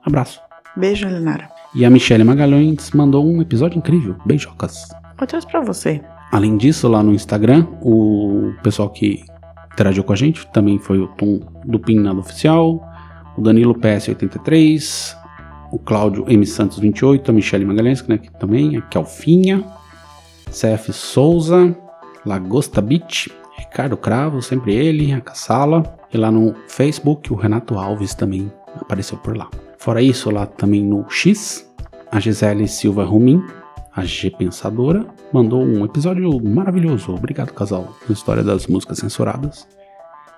Abraço. 0.04 0.40
Beijo, 0.76 1.08
Elenara. 1.08 1.50
E 1.76 1.84
a 1.84 1.90
Michelle 1.90 2.24
Magalhães 2.24 2.92
mandou 2.92 3.26
um 3.26 3.42
episódio 3.42 3.78
incrível. 3.78 4.16
Beijocas. 4.26 4.90
Outras 5.20 5.44
pra 5.44 5.62
você. 5.62 6.02
Além 6.32 6.58
disso, 6.58 6.88
lá 6.88 7.02
no 7.02 7.14
Instagram, 7.14 7.68
o 7.82 8.54
pessoal 8.62 8.90
que 8.90 9.24
interagiu 9.74 10.04
com 10.04 10.14
a 10.14 10.16
gente 10.16 10.46
também 10.52 10.78
foi 10.78 11.00
o 11.00 11.08
Tom 11.08 11.40
do 11.66 11.80
Pin 11.80 12.00
Nada 12.00 12.20
Oficial, 12.20 12.80
o 13.38 13.42
Danilo 13.42 13.74
PS83, 13.76 15.16
o 15.72 15.80
Cláudio 15.80 16.26
M 16.28 16.46
Santos 16.46 16.78
28, 16.78 17.32
a 17.32 17.34
Michelle 17.34 17.66
Magalhães, 17.66 18.06
né, 18.08 18.18
que 18.20 18.32
também, 18.34 18.78
a 18.78 18.82
Kelfinha, 18.82 19.64
CF 20.48 20.94
Souza, 20.94 21.76
Lagosta 22.24 22.82
Beach, 22.82 23.32
Ricardo 23.58 23.98
Cravo, 23.98 24.42
sempre 24.42 24.76
ele, 24.76 25.12
a 25.12 25.22
Cassala, 25.22 25.84
e 26.14 26.18
lá 26.18 26.32
no 26.32 26.54
Facebook 26.68 27.34
o 27.34 27.36
Renato 27.36 27.78
Alves 27.78 28.14
também 28.14 28.52
apareceu 28.80 29.18
por 29.18 29.36
lá. 29.36 29.50
Fora 29.84 30.02
isso, 30.02 30.32
lá 30.32 30.46
também 30.46 30.82
no 30.82 31.06
X, 31.10 31.70
a 32.10 32.18
Gisele 32.18 32.70
Silva 32.70 33.04
Rumin, 33.04 33.44
a 33.94 34.06
G 34.06 34.32
Pensadora, 34.32 35.06
mandou 35.34 35.62
um 35.62 35.84
episódio 35.84 36.42
maravilhoso. 36.42 37.14
Obrigado, 37.14 37.52
casal, 37.52 37.94
na 38.08 38.14
história 38.14 38.42
das 38.42 38.66
músicas 38.66 39.00
censuradas. 39.00 39.68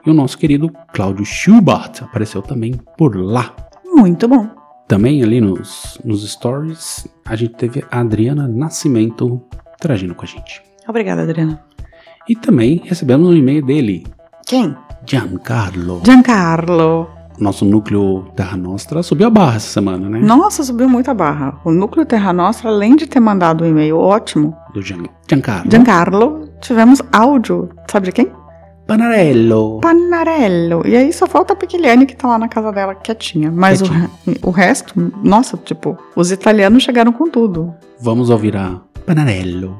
E 0.04 0.10
o 0.10 0.16
nosso 0.16 0.36
querido 0.40 0.72
Cláudio 0.92 1.24
Schubert 1.24 1.92
apareceu 2.02 2.42
também 2.42 2.74
por 2.98 3.16
lá. 3.16 3.56
Muito 3.86 4.28
bom. 4.28 4.50
Também 4.88 5.22
ali 5.22 5.40
nos, 5.40 6.00
nos 6.04 6.28
stories, 6.28 7.08
a 7.24 7.36
gente 7.36 7.54
teve 7.54 7.86
a 7.92 8.00
Adriana 8.00 8.48
Nascimento 8.48 9.44
interagindo 9.76 10.16
com 10.16 10.24
a 10.24 10.28
gente. 10.28 10.64
Obrigada, 10.88 11.22
Adriana. 11.22 11.64
E 12.28 12.36
também 12.36 12.82
recebemos 12.84 13.30
um 13.30 13.36
e-mail 13.36 13.64
dele, 13.64 14.08
Quem? 14.44 14.76
Giancarlo. 15.06 16.02
Giancarlo. 16.04 17.25
Nosso 17.40 17.66
núcleo 17.66 18.26
Terra 18.36 18.56
Nostra 18.58 19.04
subiu 19.04 19.28
a 19.28 19.30
barra 19.30 19.58
essa 19.58 19.68
semana, 19.68 20.10
né? 20.10 20.20
Nossa, 20.20 20.64
subiu 20.64 20.88
muito 20.88 21.12
a 21.12 21.14
barra. 21.14 21.60
O 21.66 21.72
Núcleo 21.72 22.06
Terra 22.06 22.32
Nostra, 22.32 22.70
além 22.70 22.96
de 22.96 23.08
ter 23.08 23.20
mandado 23.20 23.64
um 23.64 23.68
e-mail 23.68 23.98
ótimo, 23.98 24.56
Do 24.74 24.82
Gian, 24.82 25.04
Giancarlo. 25.30 25.70
Giancarlo, 25.72 26.50
tivemos 26.62 27.02
áudio. 27.12 27.70
Sabe 27.92 28.06
de 28.08 28.12
quem? 28.14 28.32
Panarello. 28.88 29.80
Panarello. 29.82 30.84
E 30.88 30.96
aí 30.96 31.12
só 31.12 31.26
falta 31.28 31.54
a 31.54 31.56
Piquiliane 31.56 32.06
que 32.06 32.16
tá 32.16 32.28
lá 32.28 32.38
na 32.38 32.48
casa 32.48 32.72
dela 32.72 32.94
quietinha. 32.96 33.52
Mas 33.52 33.82
o, 33.82 33.86
re- 33.86 34.10
o 34.44 34.52
resto, 34.52 34.94
nossa, 35.24 35.58
tipo, 35.58 35.98
os 36.16 36.32
italianos 36.32 36.84
chegaram 36.84 37.12
com 37.12 37.28
tudo. 37.30 37.74
Vamos 38.00 38.30
ouvir 38.30 38.56
a 38.56 38.80
Panarello. 39.06 39.78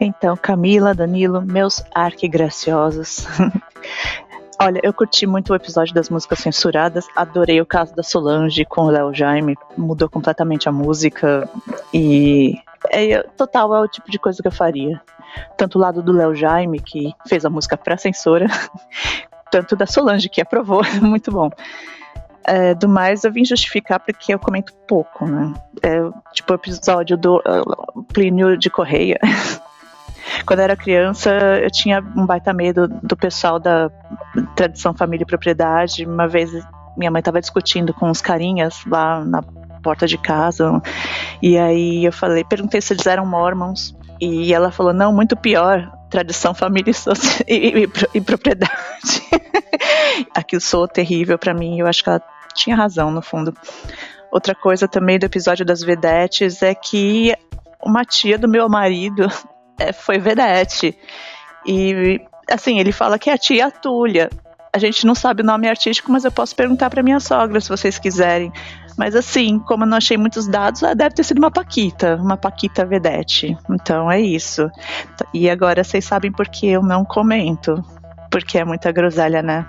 Então, 0.00 0.34
Camila, 0.40 0.94
Danilo, 0.94 1.42
meus 1.44 1.84
arquigraciosos. 1.94 3.26
Olha, 4.58 4.80
eu 4.82 4.92
curti 4.92 5.26
muito 5.26 5.52
o 5.52 5.56
episódio 5.56 5.94
das 5.94 6.08
músicas 6.08 6.38
censuradas, 6.38 7.06
adorei 7.14 7.60
o 7.60 7.66
caso 7.66 7.94
da 7.94 8.02
Solange 8.02 8.64
com 8.64 8.82
o 8.82 8.90
Léo 8.90 9.12
Jaime, 9.12 9.54
mudou 9.76 10.08
completamente 10.08 10.68
a 10.68 10.72
música 10.72 11.48
e 11.92 12.58
é, 12.90 13.22
total 13.22 13.74
é 13.74 13.80
o 13.80 13.88
tipo 13.88 14.10
de 14.10 14.18
coisa 14.18 14.40
que 14.40 14.48
eu 14.48 14.52
faria. 14.52 15.00
Tanto 15.56 15.76
o 15.76 15.80
lado 15.80 16.02
do 16.02 16.12
Léo 16.12 16.34
Jaime, 16.34 16.80
que 16.80 17.12
fez 17.28 17.44
a 17.44 17.50
música 17.50 17.76
pra 17.76 17.98
censura, 17.98 18.46
tanto 19.50 19.76
da 19.76 19.86
Solange, 19.86 20.28
que 20.28 20.40
aprovou, 20.40 20.82
muito 21.02 21.30
bom. 21.30 21.50
É, 22.44 22.74
do 22.74 22.88
mais, 22.88 23.24
eu 23.24 23.32
vim 23.32 23.44
justificar 23.44 23.98
porque 23.98 24.32
eu 24.32 24.38
comento 24.38 24.72
pouco, 24.86 25.26
né? 25.26 25.52
É, 25.82 25.98
tipo 26.32 26.52
o 26.52 26.56
episódio 26.56 27.16
do 27.16 27.38
uh, 27.38 28.02
Plínio 28.04 28.56
de 28.56 28.70
Correia. 28.70 29.18
Quando 30.44 30.60
eu 30.60 30.64
era 30.64 30.76
criança, 30.76 31.30
eu 31.62 31.70
tinha 31.70 32.00
um 32.16 32.26
baita 32.26 32.52
medo 32.52 32.88
do 32.88 33.16
pessoal 33.16 33.58
da 33.58 33.90
tradição 34.54 34.94
família 34.94 35.22
e 35.24 35.26
propriedade. 35.26 36.04
Uma 36.04 36.28
vez 36.28 36.50
minha 36.96 37.10
mãe 37.10 37.20
estava 37.20 37.40
discutindo 37.40 37.92
com 37.92 38.08
uns 38.10 38.20
carinhas 38.20 38.84
lá 38.86 39.24
na 39.24 39.42
porta 39.82 40.06
de 40.06 40.18
casa. 40.18 40.80
E 41.42 41.56
aí 41.58 42.04
eu 42.04 42.12
falei, 42.12 42.44
perguntei 42.44 42.80
se 42.80 42.92
eles 42.92 43.06
eram 43.06 43.26
mormons. 43.26 43.94
E 44.20 44.52
ela 44.52 44.70
falou, 44.70 44.92
não, 44.94 45.12
muito 45.12 45.36
pior, 45.36 45.92
tradição, 46.10 46.54
família 46.54 46.92
e, 47.46 47.54
e- 47.54 47.84
e- 47.84 47.90
e 48.14 48.20
propriedade. 48.20 48.72
Aquilo 50.34 50.60
soou 50.60 50.88
terrível 50.88 51.38
pra 51.38 51.52
mim, 51.52 51.78
eu 51.80 51.86
acho 51.86 52.02
que 52.02 52.08
ela 52.08 52.22
tinha 52.54 52.74
razão 52.74 53.10
no 53.10 53.20
fundo. 53.20 53.54
Outra 54.32 54.54
coisa 54.54 54.88
também 54.88 55.18
do 55.18 55.24
episódio 55.26 55.64
das 55.66 55.82
vedetes 55.82 56.62
é 56.62 56.74
que 56.74 57.34
uma 57.82 58.04
tia 58.04 58.38
do 58.38 58.48
meu 58.48 58.68
marido 58.68 59.28
é, 59.78 59.92
foi 59.92 60.18
vedete. 60.18 60.96
E 61.66 62.20
assim, 62.50 62.78
ele 62.78 62.92
fala 62.92 63.18
que 63.18 63.30
é 63.30 63.32
a 63.32 63.38
tia 63.38 63.70
Túlia. 63.70 64.30
A 64.72 64.78
gente 64.78 65.06
não 65.06 65.14
sabe 65.14 65.42
o 65.42 65.46
nome 65.46 65.68
artístico, 65.68 66.12
mas 66.12 66.24
eu 66.24 66.30
posso 66.30 66.54
perguntar 66.54 66.90
pra 66.90 67.02
minha 67.02 67.18
sogra 67.18 67.60
se 67.60 67.68
vocês 67.68 67.98
quiserem. 67.98 68.52
Mas 68.96 69.14
assim, 69.14 69.58
como 69.58 69.84
eu 69.84 69.88
não 69.88 69.96
achei 69.96 70.16
muitos 70.16 70.46
dados, 70.46 70.82
ah, 70.82 70.94
deve 70.94 71.14
ter 71.14 71.24
sido 71.24 71.38
uma 71.38 71.50
Paquita, 71.50 72.16
uma 72.16 72.36
Paquita 72.36 72.84
Vedete. 72.84 73.56
Então 73.70 74.10
é 74.10 74.20
isso. 74.20 74.70
E 75.32 75.48
agora 75.48 75.82
vocês 75.82 76.04
sabem 76.04 76.30
por 76.30 76.48
que 76.48 76.66
eu 76.66 76.82
não 76.82 77.04
comento. 77.04 77.82
Porque 78.30 78.58
é 78.58 78.64
muita 78.64 78.92
groselha, 78.92 79.42
né? 79.42 79.66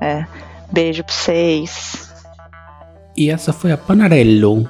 É. 0.00 0.24
Beijo 0.72 1.02
pra 1.02 1.12
vocês. 1.12 2.12
E 3.16 3.30
essa 3.30 3.52
foi 3.52 3.72
a 3.72 3.76
Panarello. 3.76 4.68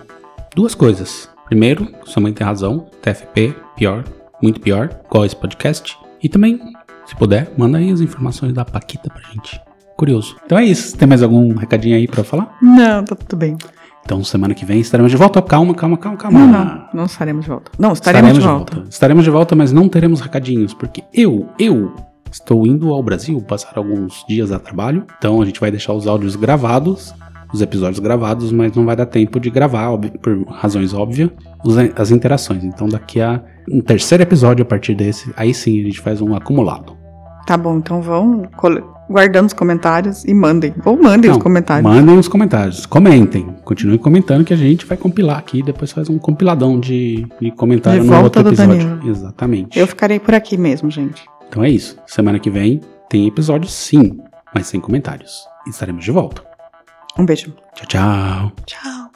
Duas 0.54 0.74
coisas. 0.74 1.28
Primeiro, 1.44 1.88
sua 2.04 2.22
mãe 2.22 2.32
tem 2.32 2.46
razão. 2.46 2.86
TFP, 3.02 3.54
pior. 3.76 4.04
Muito 4.42 4.60
pior. 4.60 4.90
Igual 5.06 5.24
esse 5.24 5.36
podcast. 5.36 5.96
E 6.22 6.28
também, 6.28 6.60
se 7.06 7.14
puder, 7.16 7.52
manda 7.56 7.78
aí 7.78 7.90
as 7.90 8.00
informações 8.00 8.52
da 8.52 8.64
Paquita 8.64 9.08
pra 9.08 9.22
gente. 9.32 9.60
Curioso. 9.96 10.36
Então 10.44 10.58
é 10.58 10.64
isso. 10.64 10.96
Tem 10.96 11.06
mais 11.06 11.22
algum 11.22 11.54
recadinho 11.54 11.96
aí 11.96 12.08
pra 12.08 12.24
falar? 12.24 12.56
Não, 12.62 13.04
tá 13.04 13.14
tudo 13.14 13.36
bem. 13.36 13.56
Então 14.04 14.24
semana 14.24 14.54
que 14.54 14.64
vem 14.64 14.80
estaremos 14.80 15.10
de 15.12 15.16
volta. 15.16 15.40
Calma, 15.42 15.74
calma, 15.74 15.96
calma, 15.96 16.18
calma. 16.18 16.38
Não, 16.40 16.64
não, 16.64 16.88
não 16.94 17.04
estaremos 17.04 17.44
de 17.44 17.50
volta. 17.50 17.70
Não, 17.78 17.92
estaremos, 17.92 18.34
de 18.34 18.40
volta. 18.40 18.84
Estaremos 18.88 19.24
de 19.24 19.30
volta, 19.30 19.54
mas 19.54 19.72
não 19.72 19.88
teremos 19.88 20.20
recadinhos, 20.20 20.74
porque 20.74 21.04
eu, 21.12 21.48
eu 21.58 21.94
estou 22.32 22.66
indo 22.66 22.92
ao 22.92 23.02
Brasil 23.02 23.40
passar 23.42 23.76
alguns 23.76 24.24
dias 24.26 24.50
a 24.52 24.58
trabalho. 24.58 25.04
Então 25.18 25.40
a 25.40 25.44
gente 25.44 25.60
vai 25.60 25.70
deixar 25.70 25.92
os 25.92 26.06
áudios 26.06 26.34
gravados, 26.34 27.14
os 27.52 27.60
episódios 27.60 27.98
gravados, 27.98 28.52
mas 28.52 28.74
não 28.74 28.84
vai 28.84 28.96
dar 28.96 29.06
tempo 29.06 29.40
de 29.40 29.50
gravar, 29.50 29.96
por 29.98 30.46
razões 30.48 30.94
óbvias, 30.94 31.30
as 31.96 32.10
interações. 32.10 32.64
Então 32.64 32.88
daqui 32.88 33.20
a 33.20 33.42
um 33.70 33.80
terceiro 33.80 34.22
episódio 34.22 34.62
a 34.62 34.66
partir 34.66 34.94
desse, 34.94 35.32
aí 35.36 35.52
sim 35.54 35.80
a 35.80 35.84
gente 35.84 36.00
faz 36.00 36.20
um 36.20 36.34
acumulado. 36.34 36.96
Tá 37.46 37.56
bom, 37.56 37.78
então 37.78 38.00
vão 38.00 38.42
guardando 39.08 39.46
os 39.46 39.52
comentários 39.52 40.24
e 40.24 40.32
mandem. 40.32 40.72
Ou 40.84 40.96
mandem 40.96 41.30
Não, 41.30 41.36
os 41.36 41.42
comentários. 41.42 41.90
Mandem 41.90 42.18
os 42.18 42.28
comentários, 42.28 42.86
comentem, 42.86 43.46
continuem 43.64 43.98
comentando 43.98 44.44
que 44.44 44.54
a 44.54 44.56
gente 44.56 44.86
vai 44.86 44.96
compilar 44.96 45.38
aqui 45.38 45.58
e 45.58 45.62
depois 45.62 45.90
faz 45.90 46.08
um 46.08 46.18
compiladão 46.18 46.78
de, 46.78 47.26
de 47.40 47.50
comentário 47.50 48.02
De 48.02 48.08
no 48.08 48.22
outro 48.22 48.42
do 48.42 48.50
episódio. 48.50 48.76
Danilo. 48.76 49.08
Exatamente. 49.10 49.78
Eu 49.78 49.86
ficarei 49.86 50.20
por 50.20 50.34
aqui 50.34 50.56
mesmo, 50.56 50.90
gente. 50.90 51.24
Então 51.48 51.64
é 51.64 51.70
isso. 51.70 51.96
Semana 52.06 52.38
que 52.38 52.50
vem 52.50 52.80
tem 53.08 53.26
episódio 53.26 53.68
sim, 53.68 54.20
mas 54.54 54.68
sem 54.68 54.80
comentários. 54.80 55.44
Estaremos 55.66 56.04
de 56.04 56.12
volta. 56.12 56.49
Um 57.18 57.24
beijo. 57.26 57.54
Tchau, 57.74 57.86
tchau. 57.86 58.52
Tchau. 58.66 59.10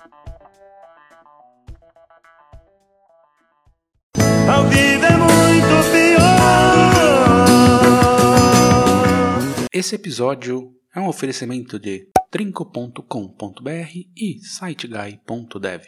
A 4.48 4.62
vida 4.68 5.06
é 5.06 5.16
muito 5.16 5.90
pior. 5.90 6.24
Esse 9.72 9.94
episódio 9.94 10.72
é 10.94 11.00
um 11.00 11.08
oferecimento 11.08 11.78
de 11.78 12.08
trinco.com.br 12.30 13.90
e 14.16 14.38
siteguy.dev. 14.40 15.82